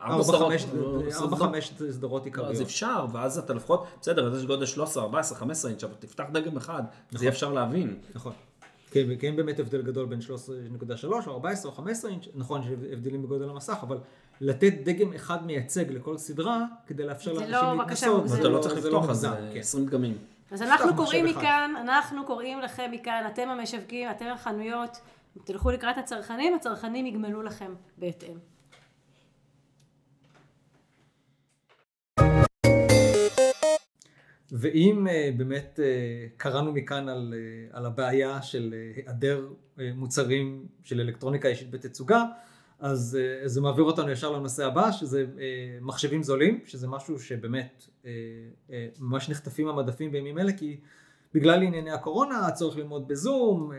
ארבע 0.02 0.14
ארבע? 0.34 0.38
חמש- 0.38 0.66
לא, 0.74 0.98
ארבע 0.98 1.10
סדרות. 1.10 1.38
חמש 1.38 1.72
סדרות 1.90 2.22
אז 2.22 2.26
עיקריות. 2.26 2.60
אפשר, 2.60 3.06
ואז 3.12 3.38
אתה 3.38 3.54
לפחות, 3.54 3.84
בסדר, 4.00 4.32
אז 4.32 4.38
יש 4.38 4.46
גודל 4.46 4.66
13, 4.66 5.02
14, 5.02 5.38
15 5.38 5.70
אינץ', 5.70 5.84
אבל 5.84 5.94
תפתח 5.98 6.24
דגם 6.32 6.56
אחד, 6.56 6.82
זה 7.10 7.24
יהיה 7.24 7.32
אפשר 7.32 7.52
להבין. 7.52 7.98
נכון. 8.14 8.32
כן, 8.90 9.05
וכן 9.08 9.26
אין 9.26 9.36
באמת 9.36 9.60
הבדל 9.60 9.82
גדול 9.82 10.06
בין 10.06 10.19
13.3 10.20 11.05
או 11.26 11.32
14 11.32 11.70
או 11.70 11.76
15 11.76 12.10
אינץ', 12.10 12.24
נכון 12.34 12.62
שיש 12.62 12.72
הבדלים 12.93 13.22
בגודל 13.22 13.48
המסך, 13.50 13.76
אבל 13.82 13.98
לתת 14.40 14.72
דגם 14.84 15.12
אחד 15.12 15.46
מייצג 15.46 15.90
לכל 15.90 16.18
סדרה, 16.18 16.64
כדי 16.86 17.04
לאפשר 17.06 17.34
זה 17.34 17.40
לאנשים 17.40 17.78
לא 17.78 17.84
בקשה 17.84 18.06
להתנסות, 18.06 18.22
מוגזמת. 18.22 18.38
ואתה 18.38 18.48
לא 18.48 18.58
צריך 18.58 18.74
זה 18.80 18.88
לפתוח, 18.88 19.10
אז 19.10 19.24
מוגזם, 19.24 19.40
זה 19.40 19.50
כן. 19.54 19.60
20 19.60 19.86
דגמים. 19.86 20.18
אז 20.50 20.62
אנחנו 20.62 20.96
קוראים. 20.96 21.24
מכאן, 21.24 21.74
אנחנו 21.80 22.26
קוראים 22.26 22.60
לכם 22.60 22.90
מכאן, 22.92 23.24
אתם 23.32 23.48
המשווקים, 23.48 24.10
אתם 24.10 24.26
החנויות, 24.34 25.00
תלכו 25.44 25.70
לקראת 25.70 25.98
הצרכנים, 25.98 26.54
הצרכנים 26.54 27.06
יגמלו 27.06 27.42
לכם 27.42 27.74
בהתאם. 27.98 28.36
ואם 34.52 35.08
אה, 35.08 35.30
באמת 35.36 35.80
אה, 35.82 36.26
קראנו 36.36 36.72
מכאן 36.72 37.08
על, 37.08 37.34
אה, 37.36 37.78
על 37.78 37.86
הבעיה 37.86 38.42
של 38.42 38.74
היעדר 38.96 39.48
מוצרים 39.94 40.66
של 40.82 41.00
אלקטרוניקה 41.00 41.48
אישית 41.48 41.70
בתצוגה, 41.70 42.24
אז 42.79 43.19
אה, 43.20 43.49
זה 43.49 43.61
מעביר 43.61 43.85
אותנו 43.85 44.11
ישר 44.11 44.32
לנושא 44.32 44.67
הבא, 44.67 44.93
שזה 44.93 45.27
אה, 45.39 45.79
מחשבים 45.81 46.23
זולים, 46.23 46.61
שזה 46.65 46.89
משהו 46.89 47.19
שבאמת 47.19 47.85
אה, 48.06 48.11
ממש 49.01 49.29
נחטפים 49.29 49.69
המדפים 49.69 50.13
בימים 50.13 50.39
אלה, 50.39 50.53
כי 50.53 50.81
בגלל 51.35 51.63
ענייני 51.63 51.91
הקורונה, 51.91 52.47
הצורך 52.47 52.77
ללמוד 52.77 53.08
בזום, 53.08 53.70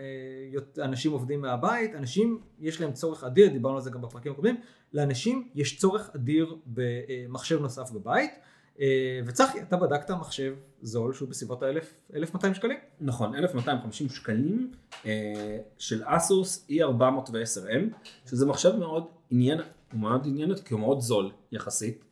אנשים 0.84 1.12
עובדים 1.12 1.42
מהבית, 1.42 1.96
אנשים 1.96 2.40
יש 2.60 2.82
להם 2.82 2.94
צורך 2.94 3.24
אדיר, 3.24 3.50
דיברנו 3.50 3.76
על 3.76 3.82
זה 3.82 3.90
גם 3.90 4.02
בפרקים 4.02 4.32
הקודמים, 4.32 4.56
לאנשים 4.94 5.50
יש 5.56 5.78
צורך 5.78 6.10
אדיר 6.16 6.56
במחשב 6.66 7.62
נוסף 7.62 7.92
בבית. 7.92 8.32
אה, 8.82 9.20
וצחי, 9.26 9.62
אתה 9.62 9.78
בדקת 9.78 10.12
מחשב 10.12 10.56
זול 10.82 11.14
שהוא 11.14 11.30
בסביבות 11.30 11.64
ה-1200 11.64 12.54
שקלים? 12.54 12.78
נכון, 13.02 13.36
1250 13.36 14.10
שקלים 14.10 14.72
אה, 15.06 15.58
של 15.78 16.02
אסוס 16.06 16.68
E410M, 16.70 18.10
שזה 18.30 18.46
מחשב 18.46 18.76
מאוד 18.76 19.04
עניין, 19.30 19.60
הוא 19.92 20.00
מאוד 20.00 20.22
עניין 20.26 20.52
אותי 20.52 20.64
כי 20.64 20.74
הוא 20.74 20.82
מאוד 20.82 21.00
זול 21.00 21.32
יחסית. 21.52 22.06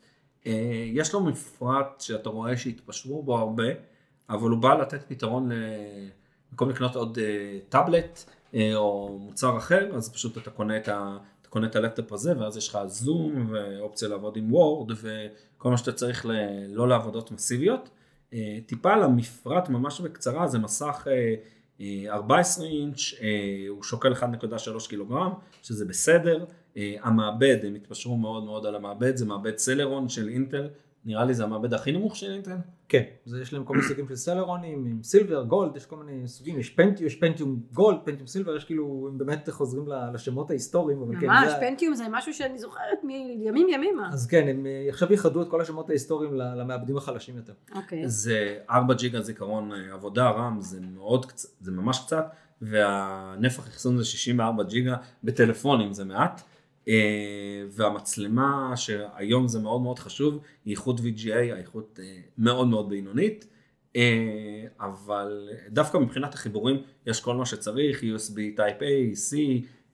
אה, 0.46 0.84
יש 0.92 1.14
לו 1.14 1.20
מפרט 1.20 2.00
שאתה 2.00 2.28
רואה 2.28 2.56
שהתפשרו 2.56 3.22
בו 3.22 3.38
הרבה, 3.38 3.68
אבל 4.30 4.50
הוא 4.50 4.58
בא 4.58 4.74
לתת 4.74 5.02
פתרון. 5.08 5.50
במקום 6.50 6.70
לקנות 6.70 6.96
עוד 6.96 7.18
טאבלט 7.68 8.24
או 8.74 9.18
מוצר 9.20 9.56
אחר, 9.56 9.96
אז 9.96 10.12
פשוט 10.12 10.38
אתה 10.38 10.50
קונה 10.50 10.76
את 10.76 10.88
ה... 10.88 11.18
קונה 11.48 11.66
את 11.66 11.76
הלפטופ 11.76 12.12
הזה 12.12 12.38
ואז 12.38 12.56
יש 12.56 12.68
לך 12.68 12.78
זום 12.86 13.50
ואופציה 13.50 14.08
לעבוד 14.08 14.36
עם 14.36 14.52
וורד 14.52 14.90
וכל 15.58 15.70
מה 15.70 15.76
שאתה 15.76 15.92
צריך 15.92 16.26
ל... 16.26 16.30
לא 16.68 16.88
לעבודות 16.88 17.32
מסיביות. 17.32 17.90
אה, 18.32 18.58
טיפה 18.66 18.92
על 18.92 19.02
המפרט 19.02 19.68
ממש 19.68 20.00
בקצרה, 20.00 20.46
זה 20.46 20.58
מסך 20.58 21.06
אה, 21.10 21.34
אה, 21.80 22.14
14 22.14 22.66
אינץ', 22.66 22.98
אה, 23.20 23.66
הוא 23.68 23.82
שוקל 23.82 24.12
1.3 24.12 24.88
קילוגרם, 24.88 25.32
שזה 25.62 25.84
בסדר, 25.84 26.44
אה, 26.76 26.94
המעבד, 27.02 27.56
הם 27.62 27.74
התפשרו 27.74 28.16
מאוד 28.16 28.44
מאוד 28.44 28.66
על 28.66 28.74
המעבד, 28.74 29.16
זה 29.16 29.26
מעבד 29.26 29.58
סלרון 29.58 30.08
של 30.08 30.28
אינטל, 30.28 30.68
נראה 31.04 31.24
לי 31.24 31.34
זה 31.34 31.44
המעבד 31.44 31.74
הכי 31.74 31.92
נמוך 31.92 32.16
של 32.16 32.30
אינטל. 32.32 32.56
כן, 32.88 33.02
זה 33.24 33.40
יש 33.40 33.52
להם 33.52 33.64
כל 33.64 33.74
מיני 33.74 33.88
סוגים 33.88 34.08
של 34.08 34.16
סלרונים, 34.16 34.86
עם 34.86 35.02
סילבר, 35.02 35.42
גולד, 35.44 35.76
יש 35.76 35.86
כל 35.86 35.96
מיני 35.96 36.28
סוגים, 36.28 36.58
יש 36.58 36.70
פנטיום, 36.70 37.06
יש 37.06 37.14
פנטיום 37.16 37.60
גולד, 37.72 37.98
פנטיום 38.04 38.26
סילבר, 38.26 38.56
יש 38.56 38.64
כאילו, 38.64 39.08
הם 39.12 39.18
באמת 39.18 39.48
חוזרים 39.50 39.88
ל- 39.88 40.14
לשמות 40.14 40.50
ההיסטוריים, 40.50 41.02
אבל 41.02 41.20
כן, 41.20 41.26
ממש, 41.26 41.48
זה- 41.48 41.56
פנטיום 41.60 41.94
זה 41.94 42.04
משהו 42.10 42.34
שאני 42.34 42.58
זוכרת 42.58 43.04
מימים 43.04 43.66
ימימה. 43.68 44.08
אז 44.12 44.26
כן, 44.26 44.48
הם 44.48 44.66
אה, 44.66 44.86
עכשיו 44.88 45.12
ייחדו 45.12 45.42
את 45.42 45.48
כל 45.50 45.60
השמות 45.60 45.90
ההיסטוריים 45.90 46.34
ל- 46.34 46.60
למעבדים 46.60 46.96
החלשים 46.96 47.36
יותר. 47.36 47.52
אוקיי. 47.74 48.08
זה 48.08 48.58
4 48.70 48.94
ג'יגה 48.94 49.20
זיכרון 49.20 49.72
אה, 49.72 49.92
עבודה 49.94 50.30
רם, 50.30 50.60
זה 50.60 50.80
מאוד 50.80 51.26
קצת, 51.26 51.48
זה 51.60 51.72
ממש 51.72 51.98
קצת, 52.06 52.26
והנפח 52.62 53.68
אחסון 53.68 53.96
זה 53.98 54.04
64 54.04 54.62
ג'יגה, 54.62 54.96
בטלפונים 55.24 55.92
זה 55.92 56.04
מעט, 56.04 56.42
והמצלמה 57.70 58.72
שהיום 58.76 59.48
זה 59.48 59.58
מאוד 59.58 59.80
מאוד 59.80 59.98
חשוב, 59.98 60.38
היא 60.64 60.72
איכות 60.74 61.00
VGA, 61.00 61.34
האיכות 61.34 62.00
אה, 62.02 62.20
מאוד 62.38 62.68
מאוד 62.68 62.88
בינונית, 62.88 63.46
אה, 63.96 64.64
אבל 64.80 65.48
דווקא 65.68 65.98
מבחינת 65.98 66.34
החיבורים 66.34 66.82
יש 67.06 67.20
כל 67.20 67.34
מה 67.36 67.46
שצריך, 67.46 68.02
USB 68.02 68.58
Type 68.58 68.80
A, 68.80 69.14
C, 69.14 69.36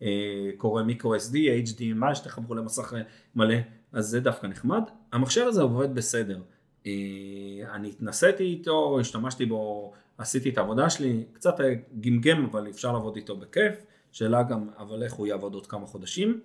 אה, 0.02 0.50
קורא 0.56 0.82
מיקרו 0.82 1.16
SD, 1.16 1.34
HDMI 1.68 2.14
שתחברו 2.14 2.54
למסך 2.54 2.94
אה, 2.94 3.02
מלא, 3.34 3.56
אז 3.92 4.06
זה 4.06 4.20
דווקא 4.20 4.46
נחמד. 4.46 4.82
המחשב 5.12 5.44
הזה 5.46 5.62
עובד 5.62 5.94
בסדר. 5.94 6.40
אה, 6.86 6.92
אני 7.74 7.88
התנסיתי 7.88 8.44
איתו, 8.44 9.00
השתמשתי 9.00 9.46
בו, 9.46 9.92
עשיתי 10.18 10.48
את 10.48 10.58
העבודה 10.58 10.90
שלי, 10.90 11.24
קצת 11.32 11.60
אה, 11.60 11.74
גמגם, 12.00 12.44
אבל 12.44 12.70
אפשר 12.70 12.92
לעבוד 12.92 13.16
איתו 13.16 13.36
בכיף. 13.36 13.74
שאלה 14.12 14.42
גם, 14.42 14.68
אבל 14.78 15.02
איך 15.02 15.12
הוא 15.12 15.26
יעבוד 15.26 15.54
עוד 15.54 15.66
כמה 15.66 15.86
חודשים. 15.86 16.40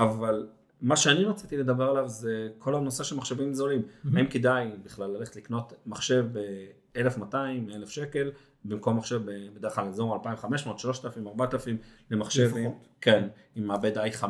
אבל 0.00 0.46
מה 0.80 0.96
שאני 0.96 1.24
רציתי 1.24 1.56
לדבר 1.56 1.90
עליו 1.90 2.08
זה 2.08 2.48
כל 2.58 2.74
הנושא 2.74 3.04
של 3.04 3.16
מחשבים 3.16 3.54
זולים. 3.54 3.82
האם 4.16 4.26
כדאי 4.26 4.70
בכלל 4.82 5.10
ללכת 5.10 5.36
לקנות 5.36 5.72
מחשב 5.86 6.26
ב-1200, 6.32 7.34
1,000 7.74 7.90
שקל, 7.90 8.30
במקום 8.64 8.96
מחשב 8.96 9.20
בדרך 9.54 9.74
כלל 9.74 9.88
אזור 9.88 10.14
2,500, 10.14 10.78
3,000, 10.78 11.26
4,000 11.26 11.76
למחשב, 12.10 12.56
עם. 12.56 12.70
כן, 13.00 13.28
עם 13.56 13.66
מעבד 13.66 13.98
i5, 13.98 14.24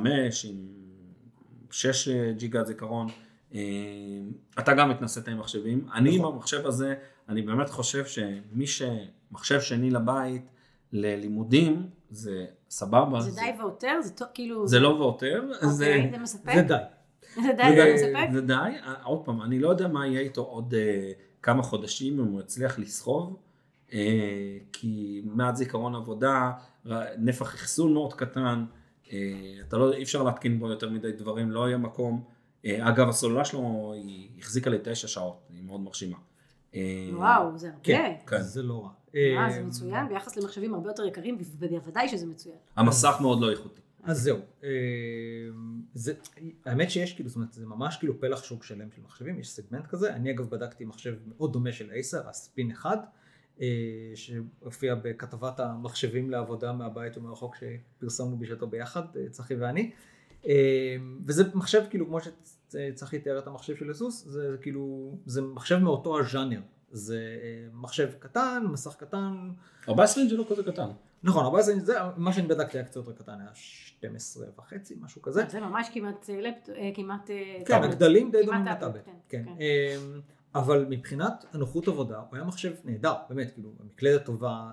עם 0.45 0.67
6 1.71 2.09
ג'יגה 2.37 2.65
זיכרון. 2.65 3.09
אה, 3.55 3.61
אתה 4.59 4.75
גם 4.75 4.91
התנסית 4.91 5.29
עם 5.29 5.39
מחשבים, 5.39 5.89
אני 5.95 6.11
עם 6.11 6.21
נכון. 6.21 6.35
המחשב 6.35 6.67
הזה, 6.67 6.95
אני 7.29 7.43
באמת 7.43 7.71
חושב 7.71 8.05
שמי 8.07 8.67
שמחשב 8.67 9.61
שני 9.61 9.91
לבית 9.91 10.43
ללימודים, 10.93 11.87
זה 12.11 12.47
סבבה, 12.71 13.21
זה 13.21 13.41
די 13.41 13.59
ויותר? 13.59 14.01
זה 14.03 14.11
טוב, 14.13 14.29
כאילו... 14.35 14.69
זה 14.69 14.81
לא 14.81 14.89
ויותר, 14.89 15.45
זה... 15.61 15.85
אוקיי, 15.87 16.11
זה 16.13 16.19
מספק? 16.19 16.55
זה 16.55 16.63
די. 16.63 16.75
זה 17.35 17.53
די, 17.57 17.63
זה- 17.77 17.97
זה 18.07 18.13
מספק? 18.15 18.29
זה 18.33 18.41
די, 18.41 18.53
אה, 18.55 18.95
עוד 19.05 19.25
פעם, 19.25 19.43
אני 19.43 19.59
לא 19.59 19.69
יודע 19.69 19.89
מה 19.89 20.07
יהיה 20.07 20.21
איתו 20.21 20.43
עוד 20.43 20.75
אה, 20.75 21.13
כמה 21.43 21.63
חודשים, 21.63 22.21
אם 22.21 22.27
הוא 22.27 22.41
יצליח 22.41 22.79
לסחוב, 22.79 23.37
אה, 23.93 23.99
כי 24.73 25.23
מעט 25.25 25.57
זיכרון 25.57 25.95
עבודה, 25.95 26.53
נפח 27.19 27.55
אחסון 27.55 27.93
מאוד 27.95 28.15
קטן, 28.15 28.65
אה, 29.13 29.19
אתה 29.69 29.77
לא, 29.79 29.93
אי 29.93 30.03
אפשר 30.03 30.23
להתקין 30.23 30.59
בו 30.61 30.69
יותר 30.71 30.91
מדי 30.91 31.13
דברים, 31.13 31.51
לא 31.51 31.67
יהיה 31.69 31.77
מקום. 31.79 32.25
אה, 32.65 32.89
אגב, 32.89 33.09
הסוללה 33.09 33.45
שלו, 33.45 33.93
היא 33.97 34.29
החזיקה 34.39 34.71
לי 34.71 34.79
תשע 34.83 35.09
שעות, 35.09 35.47
היא 35.55 35.63
מאוד 35.65 35.81
מרשימה. 35.81 36.17
אה, 36.75 36.81
וואו, 37.13 37.59
זה 37.59 37.69
הרבה. 37.69 37.81
כן, 37.83 38.15
כן. 38.27 38.43
זה 38.43 38.63
לא 38.63 38.83
רע. 38.85 38.91
אה, 39.15 39.51
זה 39.51 39.59
אה, 39.59 39.63
מצוין, 39.63 40.09
ביחס 40.09 40.37
למחשבים 40.37 40.75
הרבה 40.75 40.91
יותר 40.91 41.07
יקרים, 41.07 41.39
ובוודאי 41.59 42.09
שזה 42.09 42.27
מצוין. 42.27 42.57
המסך 42.77 43.19
מאוד 43.21 43.41
לא 43.41 43.51
איכותי. 43.51 43.81
אז 44.03 44.23
זהו, 44.23 44.39
אה, 44.65 44.69
זה, 45.95 46.13
האמת 46.65 46.91
שיש 46.91 47.15
כאילו, 47.15 47.29
זאת 47.29 47.37
אומרת, 47.37 47.53
זה 47.53 47.67
ממש 47.67 47.97
כאילו 47.97 48.21
פלח 48.21 48.45
שוק 48.45 48.65
שלם 48.65 48.91
של 48.91 49.03
מחשבים, 49.03 49.39
יש 49.39 49.51
סגמנט 49.51 49.87
כזה, 49.87 50.15
אני 50.15 50.31
אגב 50.31 50.51
בדקתי 50.51 50.85
מחשב 50.85 51.15
מאוד 51.29 51.53
דומה 51.53 51.73
של 51.73 51.91
אייסר, 51.91 52.29
הספין 52.29 52.71
1, 52.71 52.99
אה, 53.61 53.67
שהופיע 54.15 54.95
בכתבת 54.95 55.61
המחשבים 55.61 56.31
לעבודה 56.31 56.73
מהבית 56.73 57.17
ומרחוק 57.17 57.57
שפרסמנו 57.57 58.39
בשעתו 58.39 58.67
ביחד, 58.67 59.03
צחי 59.31 59.55
ואני, 59.55 59.91
וזה 61.27 61.45
מחשב 61.55 61.83
כאילו, 61.91 62.07
כמו 62.07 62.19
שצחי 62.21 63.19
תיאר 63.19 63.39
את 63.39 63.47
המחשב 63.47 63.77
של 63.77 63.91
אסוס, 63.91 64.25
זה, 64.25 64.51
זה 64.51 64.57
כאילו, 64.59 65.15
זה 65.27 65.43
מחשב 65.43 65.79
מאותו 65.79 66.21
הז'אנר, 66.21 66.61
זה 66.91 67.39
אה, 67.43 67.69
מחשב 67.73 68.11
קטן, 68.19 68.65
מסך 68.73 68.95
קטן, 68.95 69.51
14 69.89 70.23
אינץ' 70.23 70.33
זה 70.33 70.39
לא 70.39 70.45
כזה 70.51 70.63
קטן. 70.63 70.89
נכון, 71.23 71.45
14 71.45 71.75
אינץ' 71.75 71.85
זה 71.85 71.95
מה 72.17 72.33
שאני 72.33 72.47
בדקתי 72.47 72.79
היה 72.79 72.85
קצת 72.85 72.97
יותר 72.97 73.13
קטן, 73.13 73.41
היה 73.41 73.51
12 73.55 74.47
וחצי, 74.59 74.95
משהו 75.01 75.23
כזה. 75.23 75.45
זה 75.49 75.61
ממש 75.61 75.91
כמעט 75.93 76.31
אה, 76.31 76.41
לפטופ, 76.41 76.77
אה, 76.77 76.91
כמעט... 76.95 77.31
כן. 77.67 77.83
הגדלים 77.83 78.31
די 78.31 78.43
דומים 78.47 78.65
טאבלט, 78.65 78.77
לטאבלט. 78.77 79.05
כן, 79.05 79.43
כן. 79.47 79.53
אמ, 79.53 80.21
אבל 80.55 80.87
מבחינת 80.89 81.45
הנוחות 81.53 81.89
עבודה, 81.89 82.19
הוא 82.19 82.29
היה 82.33 82.45
מחשב 82.45 82.73
נהדר, 82.85 83.15
באמת, 83.29 83.51
כאילו, 83.51 83.73
המקלדת 83.81 84.25
טובה, 84.25 84.73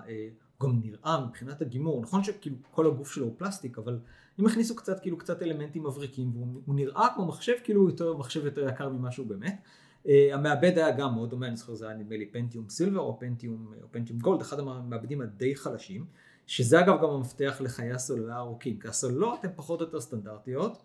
הוא 0.58 0.70
גם 0.70 0.80
נראה 0.82 1.24
מבחינת 1.26 1.62
הגימור, 1.62 2.02
נכון 2.02 2.24
שכאילו 2.24 2.56
כל 2.70 2.86
הגוף 2.86 3.12
שלו 3.12 3.24
הוא 3.24 3.34
פלסטיק, 3.36 3.78
אבל 3.78 3.98
אם 4.40 4.46
הכניסו 4.46 4.76
קצת, 4.76 5.00
כאילו, 5.00 5.18
קצת 5.18 5.42
אלמנטים 5.42 5.82
מבריקים, 5.82 6.30
והוא 6.34 6.46
הוא 6.66 6.74
נראה 6.74 7.06
כמו 7.14 7.26
מחשב, 7.26 7.52
כאילו, 7.64 7.88
יותר, 7.88 8.16
מחשב 8.16 8.44
יותר 8.44 8.68
יקר 8.68 8.88
ממה 8.88 9.10
שהוא 9.10 9.26
באמת. 9.26 9.62
Uh, 10.04 10.10
המעבד 10.32 10.78
היה 10.78 10.90
גם 10.90 11.14
מאוד 11.14 11.30
דומה, 11.30 11.46
אני 11.46 11.56
זוכר 11.56 11.74
זה 11.74 11.88
היה 11.88 11.96
נדמה 11.96 12.16
לי 12.16 12.26
פנטיום 12.26 12.68
סילבר 12.68 13.00
או 13.00 13.18
פנטיום, 13.18 13.72
או 13.82 13.88
פנטיום 13.90 14.18
גולד, 14.18 14.40
אחד 14.40 14.58
המעבדים 14.58 15.20
הדי 15.20 15.56
חלשים, 15.56 16.04
שזה 16.46 16.80
אגב 16.80 17.02
גם 17.02 17.10
המפתח 17.10 17.56
לחיי 17.60 17.92
הסוללה 17.92 18.34
הארוכים, 18.34 18.78
כי 18.78 18.88
הסוללות 18.88 19.44
הן 19.44 19.50
פחות 19.56 19.80
או 19.80 19.86
יותר 19.86 20.00
סטנדרטיות, 20.00 20.82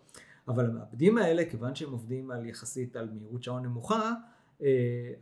אבל 0.48 0.66
המעבדים 0.66 1.18
האלה, 1.18 1.44
כיוון 1.50 1.74
שהם 1.74 1.92
עובדים 1.92 2.30
על 2.30 2.46
יחסית 2.46 2.96
על 2.96 3.08
מהירות 3.12 3.42
שעון 3.42 3.62
נמוכה, 3.62 4.12
אה, 4.62 4.68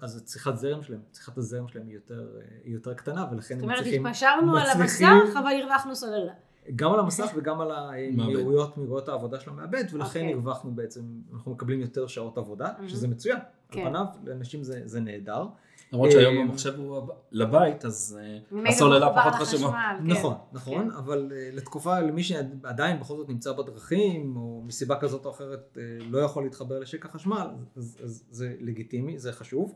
אז 0.01 0.23
צריכת 0.25 0.57
זרם 0.57 0.83
שלהם, 0.83 1.01
צריכת 1.11 1.39
הזרם 1.39 1.69
שלהם 1.69 1.87
היא 1.87 1.95
יותר, 1.95 2.29
אה, 2.37 2.43
יותר 2.65 2.95
קטנה, 2.95 3.27
ולכן 3.33 3.55
זאת 3.55 3.63
הם 3.63 3.71
אומרת, 3.71 3.83
צריכים, 3.83 4.07
התפשרנו 4.07 4.57
על 4.57 4.67
המסך, 4.71 5.37
אבל 5.39 5.51
הרווחנו 5.63 5.97
סוללה. 5.97 6.33
גם 6.76 6.92
על 6.92 7.00
המסך 7.00 7.31
וגם 7.37 7.61
על 7.61 7.71
המהירויות, 7.71 8.76
מהירויות 8.78 9.09
העבודה 9.09 9.40
של 9.40 9.50
המעבד, 9.50 9.85
ולכן 9.92 10.21
אוקיי. 10.21 10.33
הרווחנו 10.33 10.71
בעצם, 10.71 11.00
אנחנו 11.35 11.52
מקבלים 11.52 11.81
יותר 11.81 12.07
שעות 12.07 12.38
עבודה, 12.38 12.69
Mhm. 12.78 12.88
שזה 12.88 13.09
מצוין. 13.09 13.38
כן. 13.71 13.81
על 13.81 13.87
פניו, 13.88 14.04
לאנשים 14.25 14.62
זה, 14.62 14.81
זה 14.85 15.00
נהדר. 15.00 15.47
למרות 15.92 16.11
שהיום 16.12 16.37
אה, 16.37 16.42
המחשב 16.42 16.78
הוא 16.78 17.00
לבית, 17.33 17.85
אז 17.85 18.19
אה, 18.54 18.69
הסוללה 18.69 19.09
פחות 19.14 19.33
חשובה. 19.35 19.73
כן. 19.99 20.07
נכון, 20.07 20.35
נכון, 20.52 20.90
אבל 20.90 21.33
אה, 21.35 21.50
לתקופה, 21.52 22.00
למי 22.00 22.23
שעדיין 22.23 23.00
בכל 23.00 23.16
זאת 23.16 23.28
נמצא 23.28 23.52
בדרכים, 23.52 24.37
או 24.37 24.62
מסיבה 24.66 24.97
כזאת 25.00 25.25
או 25.25 25.31
אחרת 25.31 25.78
לא 26.00 26.19
יכול 26.19 26.45
להתחבר 26.45 26.78
לשקע 26.78 27.09
חשמל, 27.09 27.47
אז 27.76 28.25
זה 28.31 28.54
לגיטימי, 28.61 29.19
זה 29.19 29.33
חשוב. 29.33 29.75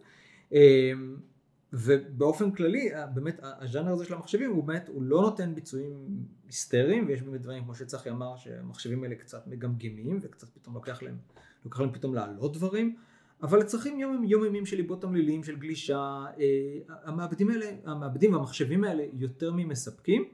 ובאופן 1.73 2.51
כללי, 2.51 2.91
באמת, 3.15 3.41
הז'אנר 3.43 3.93
הזה 3.93 4.05
של 4.05 4.15
המחשבים, 4.15 4.51
הוא 4.51 4.65
באמת, 4.65 4.89
הוא 4.89 5.03
לא 5.03 5.21
נותן 5.21 5.55
ביצועים 5.55 6.07
היסטריים, 6.47 7.05
ויש 7.09 7.23
באמת 7.23 7.41
דברים, 7.43 7.65
כמו 7.65 7.75
שצחי 7.75 8.11
אמר, 8.11 8.37
שהמחשבים 8.37 9.03
האלה 9.05 9.15
קצת 9.15 9.47
מגמגמים, 9.47 10.19
וקצת 10.23 10.49
פתאום 10.49 10.75
לוקח 10.75 11.03
להם, 11.03 11.17
לוקח 11.65 11.81
להם 11.81 11.93
פתאום 11.93 12.15
לעלות 12.15 12.53
דברים. 12.57 12.97
אבל 13.43 13.59
לצרכים 13.59 14.01
יום- 14.01 14.25
יומיומיים 14.25 14.67
של 14.67 14.77
עיבוד 14.77 15.01
תמלילים, 15.01 15.45
של 15.45 15.57
גלישה, 15.57 16.25
אה, 16.41 16.97
המעבדים 17.05 17.51
האלה, 17.51 17.67
המעבדים 17.85 18.33
והמחשבים 18.33 18.85
האלה 18.85 19.05
יותר 19.13 19.53
ממספקים, 19.53 20.25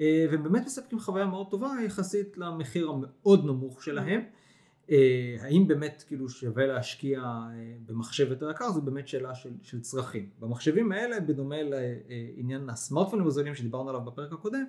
אה, 0.00 0.26
והם 0.30 0.42
באמת 0.42 0.62
מספקים 0.66 1.00
חוויה 1.00 1.26
מאוד 1.26 1.50
טובה 1.50 1.72
יחסית 1.86 2.38
למחיר 2.38 2.88
המאוד 2.88 3.44
נמוך 3.44 3.82
שלהם. 3.82 4.20
אה, 4.20 4.24
האם 5.40 5.68
באמת 5.68 6.04
כאילו 6.06 6.28
שווה 6.28 6.66
להשקיע 6.66 7.20
אה, 7.20 7.50
במחשב 7.86 8.30
יותר 8.30 8.50
יקר, 8.50 8.70
זו 8.70 8.82
באמת 8.82 9.08
שאלה 9.08 9.34
של, 9.34 9.50
של 9.62 9.80
צרכים. 9.80 10.30
במחשבים 10.40 10.92
האלה, 10.92 11.20
בדומה 11.20 11.56
לעניין 11.62 12.70
הסמארטפונים 12.70 13.26
הזולים 13.26 13.54
שדיברנו 13.54 13.88
עליו 13.88 14.00
בפרק 14.00 14.32
הקודם, 14.32 14.64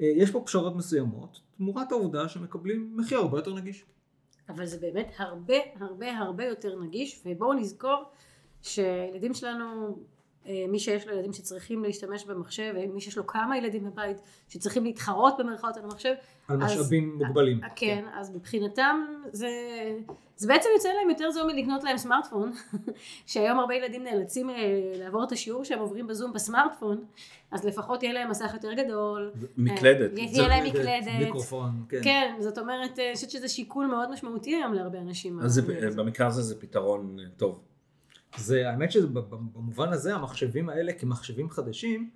אה, 0.00 0.06
יש 0.16 0.30
פה 0.30 0.42
פשרות 0.46 0.76
מסוימות, 0.76 1.40
תמורת 1.56 1.92
העובדה 1.92 2.28
שמקבלים 2.28 2.92
מחיר 2.96 3.18
הרבה 3.18 3.38
יותר 3.38 3.54
נגיש. 3.54 3.84
אבל 4.48 4.66
זה 4.66 4.78
באמת 4.78 5.12
הרבה 5.18 5.56
הרבה 5.80 6.18
הרבה 6.18 6.44
יותר 6.44 6.80
נגיש, 6.80 7.22
ובואו 7.26 7.52
נזכור 7.52 8.04
שהילדים 8.62 9.34
שלנו, 9.34 9.86
אה, 9.88 9.92
מי 10.68 10.78
שיש 10.78 11.06
לו 11.06 11.14
ילדים 11.14 11.32
שצריכים 11.32 11.82
להשתמש 11.84 12.24
במחשב, 12.24 12.74
ומי 12.76 13.00
שיש 13.00 13.16
לו 13.18 13.26
כמה 13.26 13.58
ילדים 13.58 13.84
בבית 13.84 14.16
שצריכים 14.48 14.84
להתחרות 14.84 15.34
במרכאות 15.38 15.76
על 15.76 15.82
המחשב, 15.84 16.12
על 16.48 16.62
אז- 16.62 16.72
משאבים 16.72 17.18
מוגבלים. 17.18 17.60
כן, 17.76 18.04
אז 18.14 18.30
מבחינתם 18.36 19.00
זה, 19.32 19.48
זה 20.36 20.48
בעצם 20.48 20.68
יוצא 20.74 20.88
להם 20.88 21.10
יותר 21.10 21.30
זול 21.30 21.52
מלקנות 21.52 21.84
להם 21.84 21.96
סמארטפון, 21.98 22.52
שהיום 23.26 23.58
הרבה 23.58 23.74
ילדים 23.74 24.04
נאלצים 24.04 24.50
אה, 24.50 24.54
לעבור 24.98 25.24
את 25.24 25.32
השיעור 25.32 25.64
שהם 25.64 25.78
עוברים 25.78 26.06
בזום 26.06 26.32
בסמארטפון, 26.32 27.04
אז 27.50 27.64
לפחות 27.64 28.02
יהיה 28.02 28.12
להם 28.14 28.30
מסך 28.30 28.50
יותר 28.54 28.72
גדול, 28.72 29.30
מקלדת. 29.56 30.18
אה, 30.18 30.22
יהיה 30.24 30.48
להם 30.48 30.64
מקלדת, 30.66 31.12
מיקרופון, 31.18 31.70
כן. 31.88 32.00
כן, 32.04 32.34
זאת 32.40 32.58
אומרת, 32.58 32.98
אה, 32.98 33.06
אני 33.06 33.14
חושבת 33.14 33.30
שזה 33.30 33.48
שיקול 33.48 33.86
מאוד 33.86 34.10
משמעותי 34.10 34.54
היום 34.56 34.74
להרבה 34.74 34.98
אנשים. 34.98 35.40
אז 35.40 35.52
זה- 35.54 35.62
אה, 35.82 35.90
במקרה 35.96 36.26
הזה 36.26 36.42
זה 36.42 36.60
פתרון 36.60 37.16
אה, 37.20 37.24
טוב. 37.36 37.60
זה, 38.36 38.70
האמת 38.70 38.92
שבמובן 38.92 39.88
הזה 39.88 40.14
המחשבים 40.14 40.68
האלה 40.68 40.92
כמחשבים 40.92 41.50
חדשים, 41.50 42.10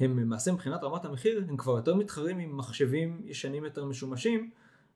הם 0.00 0.18
למעשה 0.18 0.52
מבחינת 0.52 0.84
רמת 0.84 1.04
המחיר, 1.04 1.44
הם 1.48 1.56
כבר 1.56 1.76
יותר 1.76 1.94
מתחרים 1.94 2.38
עם 2.38 2.56
מחשבים 2.56 3.20
ישנים 3.24 3.64
יותר 3.64 3.84
משומשים, 3.84 4.50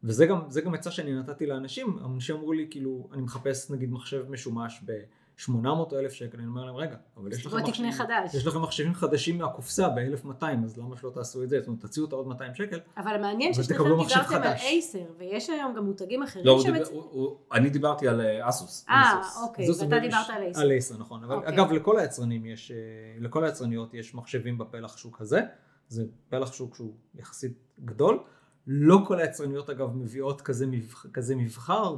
וזה 0.05 0.27
גם, 0.27 0.41
זה 0.49 0.61
גם 0.61 0.75
עצה 0.75 0.91
שאני 0.91 1.15
נתתי 1.15 1.47
לאנשים, 1.47 1.99
אנשים 2.05 2.37
אמרו 2.37 2.53
לי 2.53 2.67
כאילו, 2.71 3.09
אני 3.13 3.23
מחפש 3.23 3.71
נגיד 3.71 3.93
מחשב 3.93 4.25
משומש 4.31 4.81
ב... 4.85 4.93
800 5.37 5.93
אלף 5.93 6.13
שקל, 6.13 6.39
אני 6.39 6.47
אומר 6.47 6.65
להם, 6.65 6.77
רגע, 6.77 6.97
אבל 7.17 7.33
יש 7.33 7.47
לכם, 7.47 7.57
מחשבים, 7.57 7.93
חדש. 7.93 8.35
יש 8.35 8.47
לכם 8.47 8.63
מחשבים 8.63 8.95
חדשים 8.95 9.39
מהקופסה 9.39 9.89
ב-1200, 9.89 10.45
אז 10.65 10.79
למה 10.79 10.97
שלא 10.97 11.11
תעשו 11.11 11.43
את 11.43 11.49
זה? 11.49 11.59
זאת 11.61 11.67
אומרת, 11.67 11.81
תציעו 11.81 12.07
את 12.07 12.13
העוד 12.13 12.27
200 12.27 12.55
שקל. 12.55 12.79
אבל 12.97 13.21
מעניין 13.21 13.55
ששניכם 13.55 13.85
דיברתם 13.85 14.35
על 14.35 14.43
אייסר, 14.43 14.99
ויש 15.19 15.51
היום 15.51 15.75
גם 15.75 15.85
מותגים 15.85 16.23
אחרים 16.23 16.47
לא, 16.47 16.61
שמצ... 16.61 16.89
דיבר, 16.89 17.01
הוא, 17.01 17.05
הוא, 17.11 17.37
אני 17.53 17.71
דיברתי 17.71 18.09
על 18.09 18.21
אסוס. 18.41 18.87
אה, 18.89 18.95
אה 18.95 19.43
אוקיי, 19.43 19.71
ואתה 19.71 20.01
דיברת 20.01 20.25
יש, 20.25 20.31
על 20.31 20.43
אייסר. 20.43 20.61
על 20.61 20.71
אייסר, 20.71 20.99
נכון. 20.99 21.25
אבל 21.25 21.35
אוקיי. 21.35 21.55
אגב, 21.55 21.73
לכל 21.73 21.99
היצרנים 21.99 22.47
יש, 22.47 22.71
אה, 22.71 22.77
לכל 23.21 23.45
היצרניות 23.45 23.95
יש 23.95 24.15
מחשבים 24.15 24.59
בפלח 24.59 24.97
שוק 24.97 25.21
הזה, 25.21 25.41
זה 25.89 26.05
פלח 26.29 26.53
שוק 26.53 26.75
שהוא 26.75 26.95
יחסית 27.15 27.53
גדול. 27.85 28.19
לא 28.67 29.05
כל 29.07 29.19
היצרניות 29.21 29.71
אגב 29.71 29.97
מביאות 29.97 30.41
כזה, 30.41 30.67
מבח, 30.67 31.07
כזה 31.13 31.37
מבחר 31.37 31.97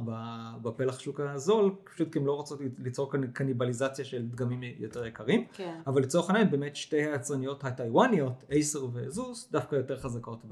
בפלח 0.61 0.99
שוק 0.99 1.19
הזול, 1.19 1.75
פשוט 1.83 2.13
כי 2.13 2.19
הן 2.19 2.25
לא 2.25 2.31
רוצות 2.33 2.59
ליצור 2.79 3.11
קני- 3.11 3.27
קניבליזציה 3.33 4.05
של 4.05 4.27
דגמים 4.27 4.63
יותר 4.79 5.05
יקרים. 5.05 5.45
כן. 5.53 5.79
אבל 5.87 6.01
לצורך 6.01 6.29
העניין 6.29 6.51
באמת 6.51 6.75
שתי 6.75 6.95
היצרניות 7.03 7.63
הטיוואניות, 7.63 8.43
אייסר 8.51 8.87
וזוס, 8.93 9.49
דווקא 9.51 9.75
יותר 9.75 9.99
חזקות 9.99 10.45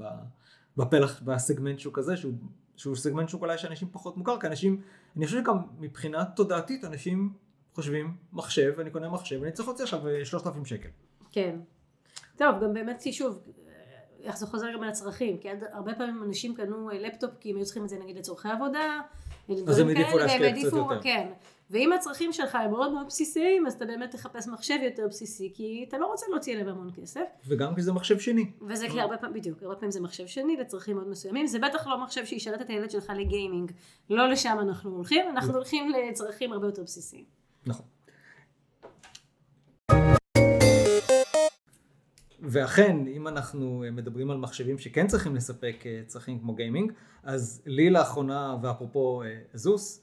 בפלח, 0.76 1.22
בסגמנט 1.22 1.78
שוק 1.78 1.98
הזה, 1.98 2.16
שהוא, 2.16 2.32
שהוא 2.76 2.96
סגמנט 2.96 3.28
שוק 3.28 3.42
אולי 3.42 3.58
שאנשים 3.58 3.88
פחות 3.92 4.16
מוכר, 4.16 4.40
כי 4.40 4.46
אנשים, 4.46 4.80
אני 5.16 5.26
חושב 5.26 5.38
שגם 5.42 5.56
מבחינה 5.78 6.24
תודעתית 6.24 6.84
אנשים 6.84 7.32
חושבים 7.74 8.16
מחשב, 8.32 8.72
אני 8.80 8.90
קונה 8.90 9.08
מחשב, 9.08 9.42
אני 9.42 9.52
צריך 9.52 9.68
להוציא 9.68 9.84
עכשיו 9.84 10.08
אה, 10.08 10.24
3,000 10.24 10.64
שקל. 10.64 10.88
כן. 11.32 11.58
טוב, 12.36 12.56
גם 12.62 12.74
באמת, 12.74 13.02
שוב, 13.12 13.42
איך 14.26 14.38
זה 14.38 14.46
חוזר 14.46 14.66
גם 14.74 14.82
על 14.82 14.88
הצרכים, 14.88 15.38
כי 15.38 15.48
עד, 15.48 15.64
הרבה 15.72 15.94
פעמים 15.94 16.22
אנשים 16.22 16.54
קנו 16.54 16.90
אה, 16.90 16.98
לפטופ 16.98 17.30
כי 17.40 17.50
הם 17.50 17.56
היו 17.56 17.64
צריכים 17.64 17.84
את 17.84 17.88
זה 17.88 17.98
נגיד 17.98 18.18
לצורכי 18.18 18.48
עבודה, 18.48 19.00
אז 19.66 19.78
הם 19.78 19.88
העדיפו 19.88 20.18
להשקיע 20.18 20.52
קצת 20.52 20.76
יותר. 20.76 21.02
כן. 21.02 21.28
ואם 21.70 21.92
הצרכים 21.92 22.32
שלך 22.32 22.54
הם 22.54 22.70
מאוד 22.70 22.92
מאוד 22.92 23.06
בסיסיים, 23.06 23.66
אז 23.66 23.74
אתה 23.74 23.86
באמת 23.86 24.10
תחפש 24.10 24.48
מחשב 24.48 24.74
יותר 24.82 25.06
בסיסי, 25.08 25.52
כי 25.54 25.84
אתה 25.88 25.98
לא 25.98 26.06
רוצה 26.06 26.26
להוציא 26.30 26.54
עליו 26.54 26.68
המון 26.68 26.90
כסף. 26.96 27.24
וגם 27.46 27.74
כי 27.74 27.82
זה 27.82 27.92
מחשב 27.92 28.18
שני. 28.18 28.50
וזה 28.68 28.88
כי 28.88 29.00
הרבה 29.00 29.16
פעמים, 29.16 29.36
בדיוק, 29.36 29.62
הרבה 29.62 29.74
פעמים 29.74 29.90
זה 29.90 30.00
מחשב 30.00 30.26
שני 30.26 30.56
לצרכים 30.56 30.96
מאוד 30.96 31.08
מסוימים, 31.08 31.46
זה 31.46 31.58
בטח 31.58 31.86
לא 31.86 32.04
מחשב 32.04 32.24
שישרת 32.24 32.60
את 32.60 32.70
הילד 32.70 32.90
שלך 32.90 33.12
לגיימינג, 33.16 33.72
לא 34.10 34.28
לשם 34.28 34.56
אנחנו 34.60 34.90
הולכים, 34.90 35.24
אנחנו 35.30 35.54
הולכים 35.54 35.90
לצרכים 35.90 36.52
הרבה 36.52 36.66
יותר 36.66 36.82
בסיסיים. 36.82 37.24
נכון. 37.66 37.86
ואכן, 42.40 42.96
אם 43.06 43.28
אנחנו 43.28 43.84
אה, 43.84 43.90
מדברים 43.90 44.30
על 44.30 44.36
מחשבים 44.36 44.78
שכן 44.78 45.06
צריכים 45.06 45.34
לספק 45.34 45.76
אה, 45.86 46.00
צרכים 46.06 46.38
כמו 46.38 46.54
גיימינג, 46.54 46.92
אז 47.22 47.62
לי 47.66 47.90
לאחרונה, 47.90 48.56
ואפרופו 48.62 49.22
אזוס, 49.54 50.02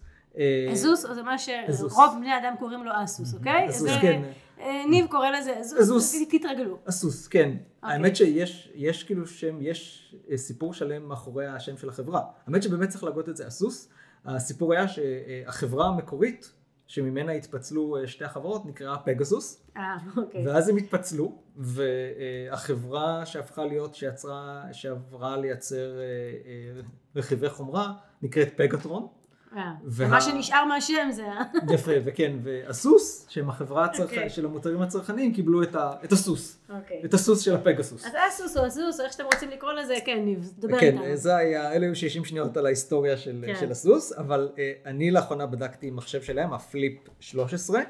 אזוס, 0.71 1.05
זה 1.13 1.23
מה. 1.23 1.37
שרוב 1.37 2.17
בני 2.19 2.31
האדם 2.31 2.53
קוראים 2.59 2.83
לו 2.83 2.91
אסוס, 3.03 3.33
אוקיי? 3.33 3.69
אסוס, 3.69 3.91
כן. 4.01 4.21
אה, 4.59 4.83
ניב 4.89 5.07
קורא 5.07 5.29
לזה 5.29 5.57
אזוס. 5.57 6.15
תתרגלו. 6.29 6.77
אסוס, 6.85 7.27
כן. 7.27 7.49
אוקיי. 7.49 7.59
האמת 7.81 8.15
שיש 8.15 8.71
יש 8.75 9.03
כאילו 9.03 9.27
שם, 9.27 9.57
יש 9.61 10.15
סיפור 10.35 10.73
שלם 10.73 11.07
מאחורי 11.07 11.47
השם 11.47 11.77
של 11.77 11.89
החברה. 11.89 12.21
האמת 12.47 12.63
שבאמת 12.63 12.89
צריך 12.89 13.03
להגות 13.03 13.29
את 13.29 13.37
זה 13.37 13.47
אסוס. 13.47 13.89
הסיפור 14.25 14.73
היה 14.73 14.87
שהחברה 14.87 15.87
המקורית, 15.87 16.51
שממנה 16.93 17.31
התפצלו 17.31 17.97
אה, 17.97 18.07
שתי 18.07 18.25
החברות, 18.25 18.65
נקראה 18.65 18.97
פגסוס. 18.97 19.63
אה, 19.77 19.97
אוקיי. 20.17 20.47
ואז 20.47 20.69
הם 20.69 20.77
התפצלו, 20.77 21.37
והחברה 21.57 23.25
שהפכה 23.25 23.65
להיות, 23.65 23.95
שיצרה, 23.95 24.63
שעברה 24.71 25.37
לייצר 25.37 25.99
אה, 25.99 26.03
אה, 26.45 26.81
רכיבי 27.15 27.49
חומרה, 27.49 27.93
נקראת 28.21 28.53
פגטרון. 28.55 29.07
אה, 29.57 29.61
וה- 29.83 30.05
ומה 30.07 30.21
שנשאר 30.21 30.65
מהשם 30.65 31.09
זה. 31.11 31.25
יפה, 31.73 31.91
וכן, 32.05 32.33
והסוס, 32.43 33.25
שהם 33.29 33.49
החברה 33.49 33.85
הצרכ... 33.85 34.09
אוקיי. 34.09 34.29
של 34.29 34.45
המוצרים 34.45 34.81
הצרכניים, 34.81 35.33
קיבלו 35.33 35.63
את, 35.63 35.75
ה... 35.75 35.93
את 36.03 36.11
הסוס, 36.11 36.57
אוקיי. 36.69 37.01
את 37.05 37.13
הסוס 37.13 37.41
של 37.41 37.55
הפגסוס. 37.55 38.05
אז 38.05 38.11
אסוס 38.29 38.57
או 38.57 38.67
אסוס, 38.67 38.99
או 38.99 39.05
איך 39.05 39.13
שאתם 39.13 39.23
רוצים 39.33 39.49
לקרוא 39.49 39.73
לזה, 39.73 39.95
כן, 40.05 40.19
ניב, 40.25 40.53
דבר 40.57 40.79
כן, 40.79 40.97
איתנו. 40.97 41.15
זה 41.15 41.35
היה, 41.35 41.71
אלה 41.73 41.85
היו 41.85 41.95
60 41.95 42.25
שניות 42.25 42.57
על 42.57 42.65
ההיסטוריה 42.65 43.17
של, 43.17 43.43
כן. 43.47 43.55
של 43.59 43.71
אסוס, 43.71 44.13
אבל 44.13 44.49
אה, 44.57 44.71
אני 44.85 45.11
לאחרונה 45.11 45.45
בדקתי 45.45 45.89
מחשב 45.91 46.21
שלהם, 46.21 46.53
הפליפ 46.53 46.99
13, 47.19 47.81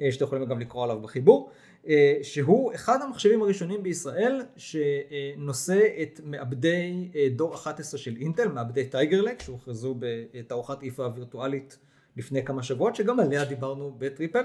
אה, 0.00 0.12
שאתם 0.12 0.24
יכולים 0.24 0.44
גם 0.46 0.60
לקרוא 0.60 0.84
עליו 0.84 1.00
בחיבור, 1.00 1.50
שהוא 2.22 2.74
אחד 2.74 3.02
המחשבים 3.02 3.42
הראשונים 3.42 3.82
בישראל 3.82 4.42
שנושא 4.56 5.80
את 6.02 6.20
מעבדי 6.24 7.08
אה, 7.14 7.28
דור 7.36 7.54
11 7.54 8.00
של 8.00 8.16
אינטל, 8.20 8.48
מעבדי 8.48 8.84
טייגרלק, 8.84 9.42
שהוכרזו 9.42 9.94
בתערוכת 9.98 10.82
IFA 10.82 11.04
הווירטואלית 11.04 11.78
לפני 12.16 12.44
כמה 12.44 12.62
שבועות, 12.62 12.96
שגם 12.96 13.20
עליה 13.20 13.44
דיברנו 13.44 13.94
בטריפל. 13.98 14.44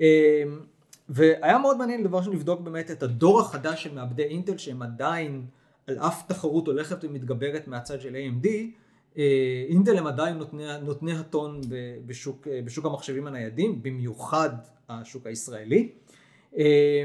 אה, 0.00 0.42
והיה 1.08 1.58
מאוד 1.58 1.76
מעניין 1.76 2.02
דבר 2.02 2.18
ראשון 2.18 2.32
לבדוק 2.32 2.60
באמת 2.60 2.90
את 2.90 3.02
הדור 3.02 3.40
החדש 3.40 3.82
של 3.84 3.94
מעבדי 3.94 4.22
אינטל 4.22 4.58
שהם 4.58 4.82
עדיין 4.82 5.46
על 5.86 5.98
אף 5.98 6.22
תחרות 6.28 6.66
הולכת 6.66 7.04
ומתגברת 7.04 7.68
מהצד 7.68 8.00
של 8.00 8.14
AMD, 8.14 8.48
אה, 9.18 9.64
אינטל 9.68 9.98
הם 9.98 10.06
עדיין 10.06 10.36
נותני, 10.36 10.64
נותני 10.82 11.12
הטון 11.12 11.60
בשוק, 12.06 12.48
אה, 12.48 12.60
בשוק 12.64 12.86
המחשבים 12.86 13.26
הניידים, 13.26 13.82
במיוחד 13.82 14.50
השוק 14.88 15.26
הישראלי. 15.26 15.92
אה, 16.58 17.04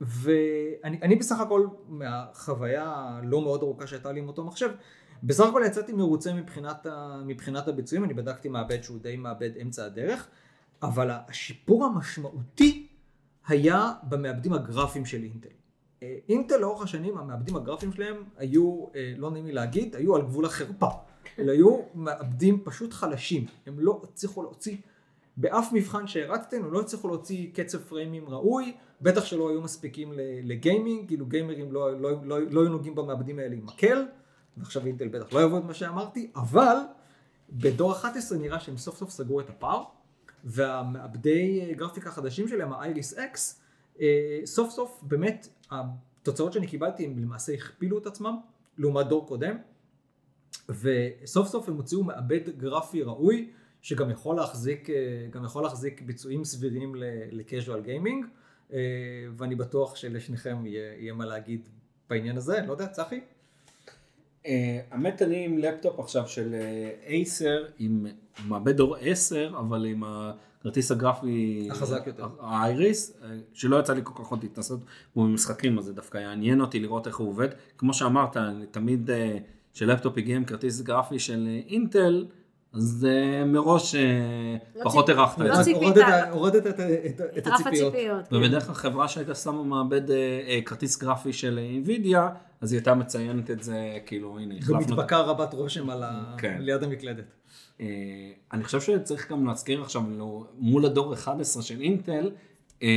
ואני 0.00 0.98
אני 1.02 1.16
בסך 1.16 1.40
הכל, 1.40 1.66
מהחוויה 1.88 2.84
הלא 2.86 3.42
מאוד 3.42 3.62
ארוכה 3.62 3.86
שהייתה 3.86 4.12
לי 4.12 4.20
עם 4.20 4.28
אותו 4.28 4.44
מחשב, 4.44 4.70
בסך 5.22 5.46
הכל 5.46 5.62
יצאתי 5.66 5.92
מרוצה 5.92 6.34
מבחינת, 6.34 6.86
ה, 6.86 7.22
מבחינת 7.26 7.68
הביצועים, 7.68 8.04
אני 8.04 8.14
בדקתי 8.14 8.48
מעבד 8.48 8.82
שהוא 8.82 8.98
די 8.98 9.16
מעבד 9.16 9.50
אמצע 9.62 9.84
הדרך, 9.84 10.28
אבל 10.82 11.10
השיפור 11.10 11.84
המשמעותי 11.84 12.86
היה 13.48 13.92
במעבדים 14.02 14.52
הגרפיים 14.52 15.06
של 15.06 15.22
אינטל. 15.22 15.48
אה, 16.02 16.16
אינטל 16.28 16.56
לאורך 16.56 16.82
השנים, 16.82 17.18
המעבדים 17.18 17.56
הגרפיים 17.56 17.92
שלהם 17.92 18.24
היו, 18.36 18.86
אה, 18.96 19.14
לא 19.16 19.30
נעים 19.30 19.46
לי 19.46 19.52
להגיד, 19.52 19.96
היו 19.96 20.16
על 20.16 20.22
גבול 20.22 20.44
החרפה. 20.44 20.88
אלה 21.38 21.52
היו 21.52 21.80
מעבדים 21.94 22.60
פשוט 22.64 22.92
חלשים. 22.92 23.46
הם 23.66 23.80
לא 23.80 24.02
הצליחו 24.04 24.42
להוציא, 24.42 24.76
באף 25.36 25.72
מבחן 25.72 26.06
שהרצתם, 26.06 26.64
הם 26.64 26.72
לא 26.72 26.80
הצליחו 26.80 27.08
להוציא 27.08 27.50
קצב 27.54 27.78
פריימים 27.78 28.28
ראוי, 28.28 28.72
בטח 29.00 29.24
שלא 29.24 29.50
היו 29.50 29.60
מספיקים 29.60 30.12
לגיימינג, 30.42 31.08
כאילו 31.08 31.26
גיימרים 31.26 31.72
לא, 31.72 32.00
לא, 32.00 32.10
לא, 32.22 32.40
לא 32.50 32.60
היו 32.60 32.70
נוגעים 32.70 32.94
במעבדים 32.94 33.38
האלה 33.38 33.54
עם 33.54 33.66
מקל, 33.66 34.06
ועכשיו 34.56 34.86
אינטל 34.86 35.08
בטח 35.08 35.32
לא 35.32 35.40
יעבוד 35.40 35.62
את 35.62 35.68
מה 35.68 35.74
שאמרתי, 35.74 36.30
אבל 36.36 36.76
בדור 37.50 37.92
11 37.92 38.38
נראה 38.38 38.60
שהם 38.60 38.76
סוף 38.76 38.96
סוף 38.96 39.10
סגרו 39.10 39.40
את 39.40 39.50
הפער, 39.50 39.82
והמעבדי 40.44 41.74
גרפיקה 41.74 42.08
החדשים 42.08 42.48
שלהם, 42.48 42.72
ה-Iris 42.72 43.16
X, 43.16 43.38
אה, 44.00 44.40
סוף 44.44 44.70
סוף 44.70 45.00
באמת 45.02 45.48
התוצאות 45.70 46.52
שאני 46.52 46.66
קיבלתי 46.66 47.04
הם 47.04 47.18
למעשה 47.18 47.52
הכפילו 47.52 47.98
את 47.98 48.06
עצמם 48.06 48.36
לעומת 48.78 49.06
דור 49.06 49.26
קודם 49.26 49.56
וסוף 50.68 51.48
סוף 51.48 51.68
הם 51.68 51.76
הוציאו 51.76 52.04
מעבד 52.04 52.48
גרפי 52.58 53.02
ראוי 53.02 53.50
שגם 53.82 54.10
יכול 54.10 54.36
להחזיק, 54.36 54.90
אה, 54.90 54.94
גם 55.30 55.44
יכול 55.44 55.62
להחזיק 55.62 56.02
ביצועים 56.02 56.44
סבירים 56.44 56.94
ל-casual 56.94 57.86
gaming 57.86 58.26
אה, 58.72 58.78
ואני 59.36 59.54
בטוח 59.54 59.96
שלשניכם 59.96 60.66
יהיה, 60.66 60.94
יהיה 60.98 61.12
מה 61.12 61.26
להגיד 61.26 61.68
בעניין 62.10 62.36
הזה, 62.36 62.60
לא 62.66 62.72
יודע, 62.72 62.86
צחי? 62.86 63.20
אה, 64.46 64.80
האמת 64.90 65.22
אני 65.22 65.44
עם 65.44 65.58
לפטופ 65.58 66.00
עכשיו 66.00 66.28
של 66.28 66.54
אייסר 67.06 67.64
עם 67.78 68.06
מעבד 68.48 68.76
דור 68.76 68.96
10 68.96 69.52
אבל 69.58 69.86
עם 69.86 70.02
הכרטיס 70.60 70.90
הגרפי 70.90 71.68
החזק 71.70 72.02
יותר. 72.06 72.26
האייריס 72.40 73.20
שלא 73.52 73.80
יצא 73.80 73.92
לי 73.92 74.00
כל 74.04 74.24
כך 74.24 74.30
עוד 74.30 74.42
להתנסות 74.42 74.80
בו 75.16 75.24
במשחקים 75.24 75.78
אז 75.78 75.84
זה 75.84 75.92
דווקא 75.92 76.18
יעניין 76.18 76.60
אותי 76.60 76.80
לראות 76.80 77.06
איך 77.06 77.16
הוא 77.16 77.28
עובד 77.28 77.48
כמו 77.78 77.94
שאמרת 77.94 78.36
תמיד 78.70 79.10
אה, 79.10 79.38
שלפטופ 79.74 80.18
הגיע 80.18 80.36
עם 80.36 80.44
כרטיס 80.44 80.80
גרפי 80.80 81.18
של 81.18 81.48
אינטל 81.68 82.26
אז 82.72 83.06
אה, 83.10 83.44
מראש 83.44 83.94
אה, 83.94 84.00
לא 84.76 84.84
פחות 84.84 85.08
לא 85.08 85.14
את 85.14 85.18
רק 85.18 85.62
זה. 85.62 86.30
הורדת, 86.30 86.66
את, 86.66 87.46
הציפיות. 87.46 87.94
הציפיות. 87.94 88.28
כן. 88.28 88.36
ובדרך 88.36 88.66
כלל 88.66 88.74
חברה 88.74 89.08
שהייתה 89.08 89.34
שמה 89.34 89.62
מעבד 89.62 90.10
אה, 90.10 90.60
כרטיס 90.64 90.98
גרפי 90.98 91.32
של 91.32 91.58
אינווידיה 91.58 92.28
אז 92.60 92.72
היא 92.72 92.78
הייתה 92.78 92.94
מציינת 92.94 93.50
את 93.50 93.62
זה 93.62 93.98
כאילו 94.06 94.38
הנה 94.38 94.54
החלפנו 94.58 94.78
במדבקה 94.78 95.20
רבת 95.20 95.54
רושם. 95.54 95.88
כן. 96.38 96.56
ליד 96.60 96.82
המקלדת. 96.82 97.24
אני 98.52 98.64
חושב 98.64 98.80
שצריך 98.80 99.30
גם 99.30 99.46
להזכיר 99.46 99.82
עכשיו 99.82 100.02
לא, 100.10 100.44
מול 100.58 100.84
הדור 100.84 101.14
11 101.14 101.62
של 101.62 101.80
אינטל 101.80 102.30
אה, 102.82 102.88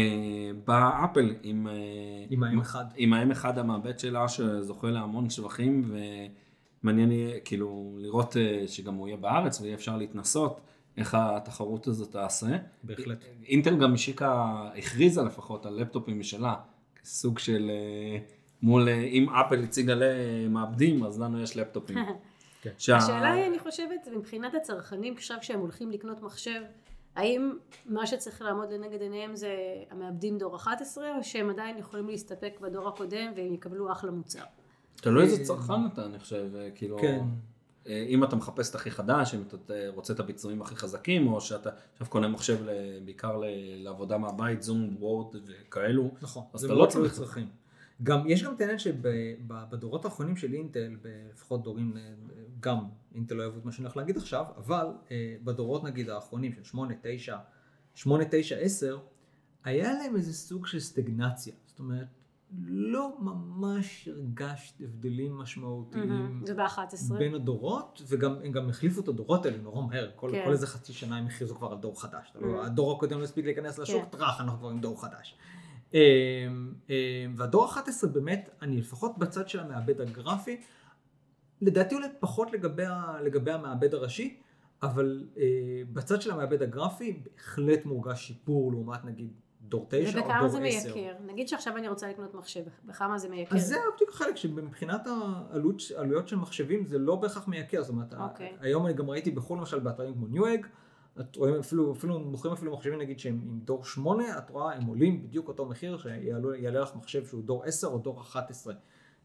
בא 0.65 1.05
אפל 1.05 1.33
עם, 1.43 1.67
עם 2.29 2.43
ה-M1. 2.43 2.75
עם 2.95 3.13
ה-M1 3.13 3.59
המעבד 3.59 3.99
שלה 3.99 4.27
שזוכה 4.27 4.87
להמון 4.87 5.29
שבחים 5.29 5.91
ומעניין 6.83 7.11
יהיה 7.11 7.39
כאילו 7.39 7.97
לראות 7.99 8.37
אה, 8.37 8.63
שגם 8.67 8.95
הוא 8.95 9.07
יהיה 9.07 9.17
בארץ 9.17 9.61
ויהיה 9.61 9.75
אפשר 9.75 9.97
להתנסות 9.97 10.61
איך 10.97 11.17
התחרות 11.19 11.87
הזאת 11.87 12.11
תעשה. 12.11 12.47
בהחלט. 12.83 13.17
אינטל 13.47 13.75
גם 13.79 13.93
השיקה, 13.93 14.53
הכריזה 14.77 15.21
לפחות 15.21 15.65
על 15.65 15.73
לפטופים 15.73 16.19
משלה, 16.19 16.55
סוג 17.03 17.39
של 17.39 17.71
אה, 17.73 18.17
מול, 18.61 18.89
אה, 18.89 19.03
אם 19.03 19.29
אפל 19.29 19.63
הציגה 19.63 19.93
למעבדים 19.97 21.03
אז 21.03 21.21
לנו 21.21 21.41
יש 21.41 21.57
לפטופים. 21.57 21.97
כן. 22.61 22.69
שה- 22.77 22.97
השאלה 22.97 23.31
היא, 23.31 23.45
אני 23.45 23.59
חושבת, 23.59 24.07
מבחינת 24.15 24.53
הצרכנים, 24.55 25.13
עכשיו 25.13 25.37
כשהם 25.41 25.59
הולכים 25.59 25.91
לקנות 25.91 26.21
מחשב, 26.21 26.61
האם 27.15 27.53
מה 27.85 28.07
שצריך 28.07 28.41
לעמוד 28.41 28.71
לנגד 28.71 29.01
עיניהם 29.01 29.35
זה 29.35 29.55
המעבדים 29.91 30.37
דור 30.37 30.55
11, 30.55 31.17
או 31.17 31.23
שהם 31.23 31.49
עדיין 31.49 31.77
יכולים 31.77 32.07
להסתפק 32.09 32.59
בדור 32.61 32.87
הקודם 32.87 33.31
והם 33.35 33.53
יקבלו 33.53 33.91
אחלה 33.91 34.11
מוצר? 34.11 34.43
תלוי 34.95 35.23
איזה 35.23 35.43
צרכן 35.43 35.85
אתה, 35.93 36.05
אני 36.05 36.19
חושב, 36.19 36.55
אה, 36.55 36.69
כאילו... 36.75 36.97
כן. 37.01 37.25
אה, 37.87 38.05
אם 38.09 38.23
אתה 38.23 38.35
מחפש 38.35 38.69
את 38.69 38.75
הכי 38.75 38.91
חדש, 38.91 39.35
אם 39.35 39.43
אתה 39.47 39.73
אה, 39.73 39.89
רוצה 39.89 40.13
את 40.13 40.19
הביצועים 40.19 40.61
הכי 40.61 40.75
חזקים, 40.75 41.27
או 41.27 41.41
שאתה 41.41 41.69
עכשיו 41.91 42.07
קונה 42.07 42.27
מחשב 42.27 42.57
בעיקר 43.05 43.41
לעבודה 43.77 44.17
מהבית, 44.17 44.61
זום, 44.61 44.95
וורד 44.99 45.35
וכאלו, 45.45 46.11
נכון, 46.21 46.43
אז 46.53 46.65
אתה 46.65 46.73
לא 46.73 46.85
צריך. 46.85 47.13
צרכים. 47.13 47.47
גם, 48.03 48.23
יש 48.27 48.43
גם 48.43 48.53
את 48.53 48.61
העניין 48.61 48.79
שבדורות 48.79 50.05
האחרונים 50.05 50.35
של 50.35 50.53
אינטל, 50.53 50.95
לפחות 51.33 51.63
דורים, 51.63 51.97
אה, 51.97 52.13
גם 52.59 52.77
אינטל 53.15 53.35
לא 53.35 53.43
אוהב 53.43 53.57
את 53.57 53.65
מה 53.65 53.71
שאני 53.71 53.85
הולך 53.85 53.97
להגיד 53.97 54.17
עכשיו, 54.17 54.45
אבל 54.57 54.87
אה, 55.11 55.35
בדורות 55.43 55.83
נגיד 55.83 56.09
האחרונים 56.09 56.53
של 56.53 56.63
8, 56.63 56.93
9, 57.01 57.37
8, 57.95 58.23
9, 58.31 58.55
10, 58.55 58.99
היה 59.63 59.93
להם 59.93 60.15
איזה 60.15 60.33
סוג 60.33 60.67
של 60.67 60.79
סטגנציה. 60.79 61.53
זאת 61.65 61.79
אומרת, 61.79 62.07
לא 62.61 63.17
ממש 63.19 64.07
הרגשת 64.07 64.81
הבדלים 64.81 65.37
משמעותיים 65.37 66.41
זה 66.45 66.53
ב-11. 66.55 67.13
בין 67.17 67.35
הדורות, 67.35 68.01
וגם 68.07 68.35
הם 68.43 68.51
גם 68.51 68.69
החליפו 68.69 69.01
את 69.01 69.07
הדורות 69.07 69.45
האלה 69.45 69.57
נורא 69.57 69.81
מהר. 69.87 70.11
כל, 70.15 70.29
כן. 70.31 70.41
כל 70.45 70.51
איזה 70.51 70.67
חצי 70.67 70.93
שנה 70.93 71.17
הם 71.17 71.25
הכריזו 71.27 71.55
כבר 71.55 71.71
על 71.71 71.77
דור 71.77 72.01
חדש. 72.01 72.33
Mhm. 72.35 72.45
הדור 72.65 72.91
הקודם 72.95 73.19
לא 73.19 73.23
הספיק 73.23 73.45
להיכנס 73.45 73.79
לשוק, 73.79 74.03
כן. 74.03 74.09
טראח, 74.17 74.41
אנחנו 74.41 74.59
כבר 74.59 74.69
עם 74.69 74.79
דור 74.79 75.01
חדש. 75.01 75.37
אמ, 75.93 75.99
אמ, 76.89 76.93
והדור 77.37 77.65
11 77.65 78.09
באמת, 78.09 78.49
אני 78.61 78.77
לפחות 78.77 79.17
בצד 79.17 79.47
של 79.49 79.59
המעבד 79.59 80.01
הגרפי, 80.01 80.61
לדעתי 81.61 81.95
אולי 81.95 82.07
פחות 82.19 82.51
לגבי, 82.53 82.85
ה- 82.85 83.17
לגבי 83.23 83.51
המעבד 83.51 83.93
הראשי, 83.93 84.39
אבל 84.83 85.27
אה, 85.37 85.43
בצד 85.93 86.21
של 86.21 86.31
המעבד 86.31 86.61
הגרפי 86.61 87.23
בהחלט 87.23 87.85
מורגש 87.85 88.27
שיפור 88.27 88.71
לעומת 88.71 89.05
נגיד 89.05 89.33
דור 89.63 89.85
9 89.89 89.97
או 89.97 90.11
דור 90.11 90.11
10. 90.11 90.19
ובכמה 90.19 90.49
זה 90.49 90.59
מייקר? 90.59 91.13
נגיד 91.25 91.47
שעכשיו 91.47 91.77
אני 91.77 91.87
רוצה 91.87 92.09
לקנות 92.09 92.33
מחשב, 92.33 92.63
בכמה 92.85 93.17
זה 93.17 93.29
מייקר? 93.29 93.55
אז 93.55 93.67
זה 93.67 93.75
בדיוק 93.95 94.09
החלק 94.09 94.35
שמבחינת 94.35 95.07
העלויות 95.07 96.27
של 96.27 96.35
מחשבים 96.35 96.85
זה 96.85 96.99
לא 96.99 97.15
בהכרח 97.15 97.47
מייקר, 97.47 97.81
זאת 97.81 97.89
אומרת, 97.89 98.13
אוקיי. 98.13 98.53
היום 98.59 98.85
אני 98.85 98.93
גם 98.93 99.09
ראיתי 99.09 99.31
בחו"ל 99.31 99.59
למשל 99.59 99.79
באתרים 99.79 100.13
כמו 100.13 100.27
ניואג, 100.27 100.65
את 101.19 101.35
רואים 101.35 101.55
אפילו, 101.55 101.93
אפילו 101.93 102.19
מוכרים 102.19 102.53
אפילו 102.53 102.73
מחשבים 102.73 102.99
נגיד 102.99 103.19
שהם 103.19 103.41
עם 103.45 103.59
דור 103.63 103.85
8, 103.85 104.37
את 104.37 104.49
רואה 104.49 104.75
הם 104.75 104.85
עולים 104.85 105.23
בדיוק 105.23 105.47
אותו 105.47 105.65
מחיר 105.65 105.97
שיעלה 105.97 106.79
לך 106.79 106.95
מחשב 106.95 107.25
שהוא 107.25 107.43
דור 107.43 107.63
10 107.63 107.87
או 107.87 107.97
דור 107.97 108.21
11, 108.21 108.73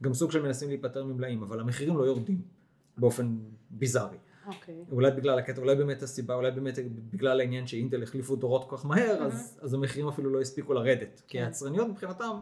גם 0.03 0.15
סוג 0.15 0.31
של 0.31 0.43
מנסים 0.43 0.69
להיפטר 0.69 1.05
ממלאים, 1.05 1.43
אבל 1.43 1.61
המחירים 1.61 1.97
לא 1.97 2.05
יורדים 2.05 2.43
באופן 2.99 3.39
ביזארי. 3.71 4.17
אוקיי. 4.49 4.75
אולי 4.93 5.11
בגלל 5.11 5.39
הקטע, 5.39 5.61
אולי 5.61 5.75
באמת 5.77 6.03
הסיבה, 6.03 6.35
אולי 6.35 6.51
באמת 6.51 6.79
בגלל 7.11 7.41
העניין 7.41 7.67
שאינטל 7.67 8.03
החליפו 8.03 8.37
דורות 8.37 8.71
כל 8.71 8.77
כך 8.77 8.87
מהר, 8.87 9.23
אז, 9.23 9.59
אז 9.63 9.75
המחירים 9.75 10.09
אפילו 10.09 10.31
לא 10.31 10.41
הספיקו 10.41 10.75
לרדת. 10.75 11.23
כי 11.29 11.39
כן. 11.39 11.45
היצרניות 11.45 11.89
מבחינתם 11.89 12.37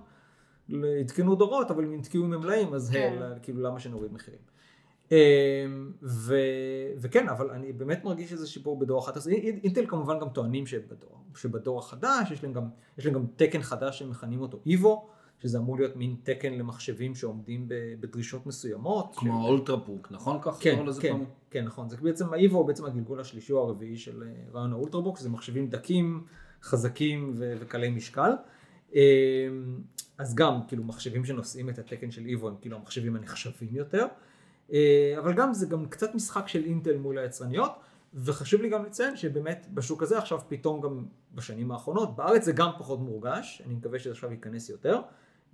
עדכנו 1.01 1.35
דורות, 1.35 1.71
אבל 1.71 1.85
אם 1.85 1.95
נתקעו 1.95 2.25
עם 2.25 2.31
ממלאים, 2.31 2.75
אז 2.75 2.91
כן. 2.91 3.17
כן. 3.19 3.39
כאילו 3.43 3.63
למה 3.63 3.81
שנוריד 3.81 4.13
מחירים. 4.13 4.41
אמ, 5.13 5.17
ו, 6.03 6.37
וכן, 6.99 7.29
אבל 7.29 7.51
אני 7.51 7.73
באמת 7.73 8.05
מרגיש 8.05 8.33
איזה 8.33 8.47
שיפור 8.47 8.79
בדור 8.79 8.99
11. 9.05 9.33
אינ- 9.33 9.61
אינטל 9.65 9.87
כמובן 9.87 10.19
גם 10.21 10.29
טוענים 10.29 10.67
שבדור, 10.67 11.21
שבדור 11.37 11.79
החדש, 11.79 12.31
יש 12.31 12.43
להם, 12.45 12.53
גם, 12.53 12.69
יש 12.99 13.07
להם 13.07 13.15
גם 13.15 13.27
תקן 13.37 13.63
חדש 13.63 13.99
שמכנים 13.99 14.41
אותו 14.41 14.61
איבו, 14.67 15.09
שזה 15.43 15.59
אמור 15.59 15.77
להיות 15.77 15.97
מין 15.97 16.17
תקן 16.23 16.53
למחשבים 16.53 17.15
שעומדים 17.15 17.67
בדרישות 18.01 18.47
מסוימות. 18.47 19.15
כמו 19.17 19.43
של- 19.43 19.49
אולטרבוק, 19.49 20.09
נכון? 20.11 20.39
כך 20.43 20.57
כן, 20.61 20.85
כן, 21.01 21.13
פעם? 21.13 21.25
כן, 21.51 21.65
נכון. 21.65 21.89
זה 21.89 21.97
בעצם, 22.03 22.33
האיבו 22.33 22.59
הוא 22.59 22.67
בעצם 22.67 22.85
הגלגול 22.85 23.21
השלישי 23.21 23.53
או 23.53 23.59
הרביעי 23.63 23.97
של 23.97 24.23
אה, 24.23 24.29
רעיון 24.53 24.73
האולטרבוק, 24.73 25.19
שזה 25.19 25.29
מחשבים 25.31 25.69
דקים, 25.69 26.25
חזקים 26.63 27.35
ו- 27.37 27.55
וקלי 27.61 27.91
משקל. 27.91 28.31
אה, 28.95 29.01
אז 30.19 30.35
גם, 30.35 30.61
כאילו, 30.69 30.85
מחשבים 30.85 31.25
שנושאים 31.25 31.69
את 31.71 31.79
התקן 31.79 32.11
של 32.11 32.27
איבו 32.27 32.49
הם 32.49 32.55
כאילו 32.61 32.77
המחשבים 32.77 33.17
הנחשבים 33.17 33.69
יותר. 33.73 34.07
אה, 34.73 35.15
אבל 35.19 35.33
גם, 35.35 35.55
זה 35.55 35.67
גם 35.67 35.87
קצת 35.89 36.15
משחק 36.15 36.49
של 36.49 36.65
אינטל 36.65 36.97
מול 36.97 37.19
היצרניות. 37.19 37.73
וחשוב 38.15 38.63
לי 38.63 38.69
גם 38.69 38.85
לציין 38.85 39.17
שבאמת 39.17 39.67
בשוק 39.75 40.03
הזה 40.03 40.19
עכשיו 40.19 40.41
פתאום 40.49 40.81
גם 40.81 41.05
בשנים 41.35 41.71
האחרונות, 41.73 42.17
בארץ 42.17 42.45
זה 42.45 42.53
גם 42.53 42.71
פחות 42.79 43.01
מורגש, 43.01 43.63
אני 43.67 43.75
מקווה 43.75 43.99
שזה 43.99 44.11
עכשיו 44.11 44.31
ייכנס 44.31 44.69
יותר. 44.71 45.01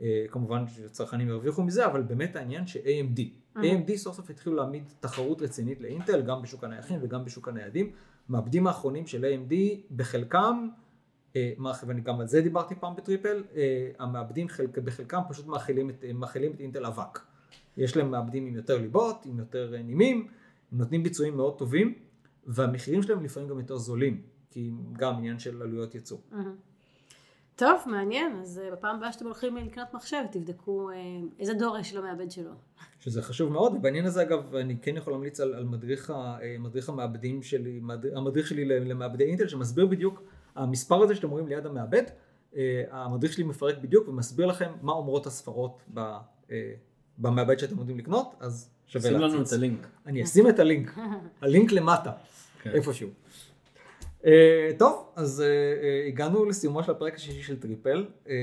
אה, 0.00 0.24
כמובן 0.31 0.66
שצרכנים 0.66 1.28
ירוויחו 1.28 1.62
מזה, 1.62 1.87
אבל 1.87 2.02
באמת 2.02 2.37
העניין 2.37 2.66
ש-AMD, 2.66 3.20
AMD 3.57 3.96
סוף 3.96 4.16
סוף 4.16 4.31
התחילו 4.31 4.57
להעמיד 4.57 4.85
תחרות 5.00 5.42
רצינית 5.42 5.81
לאינטל, 5.81 6.22
גם 6.22 6.42
בשוק 6.42 6.64
הנייחים 6.64 6.98
וגם 7.02 7.24
בשוק 7.24 7.48
הניידים. 7.48 7.92
מעבדים 8.28 8.66
האחרונים 8.66 9.07
של 9.07 9.24
AMD, 9.24 9.55
בחלקם, 9.96 10.68
אה, 11.37 11.52
ואני 11.87 12.00
גם 12.00 12.20
על 12.20 12.26
זה 12.26 12.40
דיברתי 12.40 12.74
פעם 12.74 12.96
בטריפל, 12.96 13.42
אה, 13.57 13.90
המעבדים 13.98 14.48
חלק, 14.48 14.78
בחלקם 14.78 15.20
פשוט 15.28 15.46
מאכילים 15.46 15.90
את, 15.90 16.05
מאכילים 16.14 16.52
את 16.52 16.61
אינטל 16.61 16.87
אבק. 16.87 17.18
יש 17.76 17.96
להם 17.96 18.11
מעבדים 18.11 18.46
עם 18.46 18.55
יותר 18.57 18.78
ליבות, 18.78 19.26
עם 19.26 19.38
יותר 19.38 19.74
אה, 19.74 19.83
נימים, 19.83 20.28
הם 20.72 20.78
נותנים 20.78 21.02
ביצועים 21.02 21.37
מאוד 21.37 21.59
טובים, 21.59 21.94
והמחירים 22.46 23.02
שלהם 23.02 23.24
לפעמים 23.24 23.48
גם 23.48 23.59
יותר 23.59 23.76
זולים, 23.76 24.22
כי 24.50 24.70
גם 24.92 25.14
עניין 25.14 25.38
של 25.38 25.62
עלויות 25.62 25.94
ייצור. 25.94 26.20
מהמם. 26.31 26.55
טוב, 27.56 27.80
מעניין. 27.86 28.36
אז 28.42 28.60
אה, 28.64 28.70
בפעם 28.72 28.96
הבאה 28.96 29.12
שאתם 29.12 29.24
הולכים 29.24 29.56
לקנות 29.56 29.94
מחשב, 29.94 30.22
תבדקו 30.32 30.90
אה, 30.90 30.96
איזה 31.38 31.54
דור 31.54 31.78
יש 31.78 31.94
למעבד 31.94 32.30
שלו. 32.30 32.50
שזה 33.00 33.22
חשוב 33.22 33.52
מאוד, 33.52 33.74
ובעניין 33.74 34.04
הזה 34.06 34.22
אגב 34.22 34.54
אני 34.54 34.76
כן 34.82 34.96
יכול 34.96 35.12
להמליץ 35.12 35.40
על, 35.40 35.54
על 35.54 35.64
מדריך, 35.64 36.10
ה- 36.10 36.14
אה, 36.42 36.56
מדריך 36.58 36.88
המעבדים 36.88 37.42
שלי, 37.42 37.80
מד- 37.82 38.06
המדריך 38.16 38.46
שלי 38.46 38.64
למעבדי 38.64 39.24
אינטל 39.24 39.48
שמסביר 39.48 39.86
בדיוק, 39.86 40.22
המספר 40.54 41.02
הזה 41.02 41.14
שאתם 41.14 41.30
רואים 41.30 41.48
ליד 41.48 41.66
המעבד, 41.66 42.02
המדריך 42.90 43.32
שלי 43.32 43.44
מפרק 43.44 43.78
בדיוק 43.78 44.08
ומסביר 44.08 44.46
לכם 44.46 44.72
מה 44.82 44.92
אומרות 44.92 45.26
הספרות 45.26 45.82
ב, 45.94 46.00
במעבד 47.18 47.58
שאתם 47.58 47.76
עומדים 47.76 47.98
לקנות, 47.98 48.34
אז 48.40 48.70
שווה 48.86 49.10
שים 49.10 49.18
לנו 49.20 49.26
את 49.34 49.38
להציץ. 49.38 49.52
הלינק. 49.52 49.86
אני 50.06 50.22
אשים 50.24 50.48
את 50.48 50.58
הלינק, 50.58 50.94
הלינק 51.42 51.72
למטה, 51.72 52.12
כן. 52.62 52.70
איפשהו. 52.70 53.08
אה, 54.26 54.70
טוב, 54.78 55.12
אז 55.16 55.40
אה, 55.40 55.46
אה, 55.46 56.06
הגענו 56.06 56.44
לסיומו 56.44 56.85
של 56.85 56.90
הפרק 56.90 57.14
השישי 57.14 57.42
של 57.42 57.61
טריפל. 57.61 58.06
אה, 58.28 58.35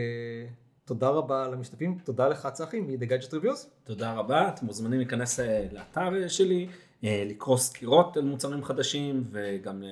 תודה 0.86 1.10
רבה 1.10 1.48
למשתתפים, 1.48 1.98
תודה 2.04 2.28
לך 2.28 2.48
צחי 2.54 2.80
מ-The 2.80 3.06
Gadget 3.06 3.32
Reviews. 3.32 3.68
תודה 3.84 4.14
רבה, 4.14 4.50
אתם 4.50 4.66
מוזמנים 4.66 5.00
להיכנס 5.00 5.40
לאתר 5.72 6.28
שלי, 6.28 6.68
לקרוא 7.04 7.58
סקירות 7.58 8.18
על 8.18 8.24
מוצרים 8.24 8.64
חדשים 8.64 9.24
וגם 9.32 9.84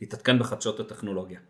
להתעדכן 0.00 0.38
בחדשות 0.38 0.80
הטכנולוגיה. 0.80 1.40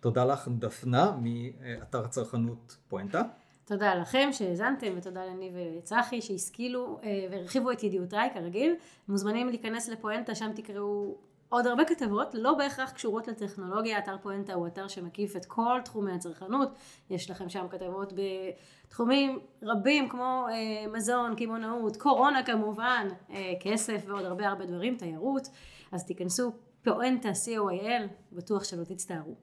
תודה 0.00 0.24
לך 0.24 0.48
דפנה 0.58 1.16
מאתר 1.22 2.04
הצרכנות 2.04 2.76
פואנטה. 2.88 3.22
תודה 3.64 3.94
לכם 3.94 4.28
שהאזנתם 4.32 4.92
ותודה 4.96 5.24
לניב 5.24 5.52
וצחי 5.78 6.20
שהשכילו 6.20 7.00
והרחיבו 7.30 7.70
את 7.72 7.82
ידיעותיי 7.82 8.30
כרגיל. 8.34 8.74
מוזמנים 9.08 9.48
להיכנס 9.48 9.88
לפואנטה, 9.88 10.34
שם 10.34 10.50
תקראו 10.54 11.16
עוד 11.52 11.66
הרבה 11.66 11.84
כתבות, 11.84 12.34
לא 12.34 12.54
בהכרח 12.54 12.90
קשורות 12.90 13.28
לטכנולוגיה, 13.28 13.98
אתר 13.98 14.16
פואנטה 14.22 14.54
הוא 14.54 14.66
אתר 14.66 14.88
שמקיף 14.88 15.36
את 15.36 15.44
כל 15.44 15.78
תחומי 15.84 16.12
הצרכנות, 16.12 16.68
יש 17.10 17.30
לכם 17.30 17.48
שם 17.48 17.66
כתבות 17.70 18.12
בתחומים 18.86 19.38
רבים 19.62 20.08
כמו 20.08 20.46
אה, 20.50 20.92
מזון, 20.92 21.34
קמעונאות, 21.36 21.96
קורונה 21.96 22.42
כמובן, 22.42 23.08
אה, 23.30 23.52
כסף 23.60 24.04
ועוד 24.06 24.24
הרבה 24.24 24.48
הרבה 24.48 24.66
דברים, 24.66 24.96
תיירות, 24.96 25.48
אז 25.92 26.06
תיכנסו 26.06 26.52
פואנטה, 26.84 27.28
co.il, 27.28 28.32
בטוח 28.32 28.64
שלא 28.64 28.84
תצטערו. 28.84 29.34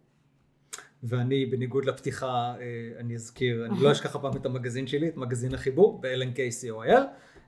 ואני, 1.04 1.46
בניגוד 1.46 1.86
לפתיחה, 1.86 2.56
אה, 2.60 3.00
אני 3.00 3.16
אזכיר, 3.16 3.66
אני 3.66 3.84
לא 3.84 3.92
אשכח 3.92 4.16
הפעם 4.16 4.38
את 4.38 4.46
המגזין 4.46 4.88
שלי, 4.88 5.10
את 5.10 5.18
מגזין 5.18 5.54
החיבור, 5.54 6.02
ב-LNK.co.il, 6.02 7.04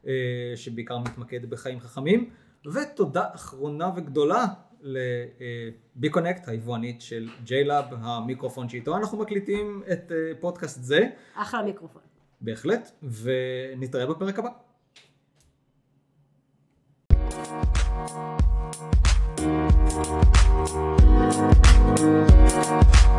אה, 0.07 0.53
שבעיקר 0.55 0.97
מתמקד 0.97 1.49
בחיים 1.49 1.79
חכמים. 1.79 2.29
ותודה 2.65 3.25
אחרונה 3.35 3.89
וגדולה 3.95 4.45
ל-B-Connect, 4.81 6.43
היבואנית 6.47 7.01
של 7.01 7.29
JLab, 7.45 7.95
המיקרופון 7.97 8.69
שאיתו 8.69 8.97
אנחנו 8.97 9.17
מקליטים 9.17 9.83
את 9.91 10.11
אה, 10.11 10.31
פודקאסט 10.39 10.83
זה, 10.83 11.09
אחלה 11.35 11.63
מיקרופון. 11.63 12.01
בהחלט, 12.41 12.91
ונתראה 13.03 14.05
בפרק 14.05 14.39
הבא. 14.39 14.49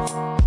Thank 0.05 0.42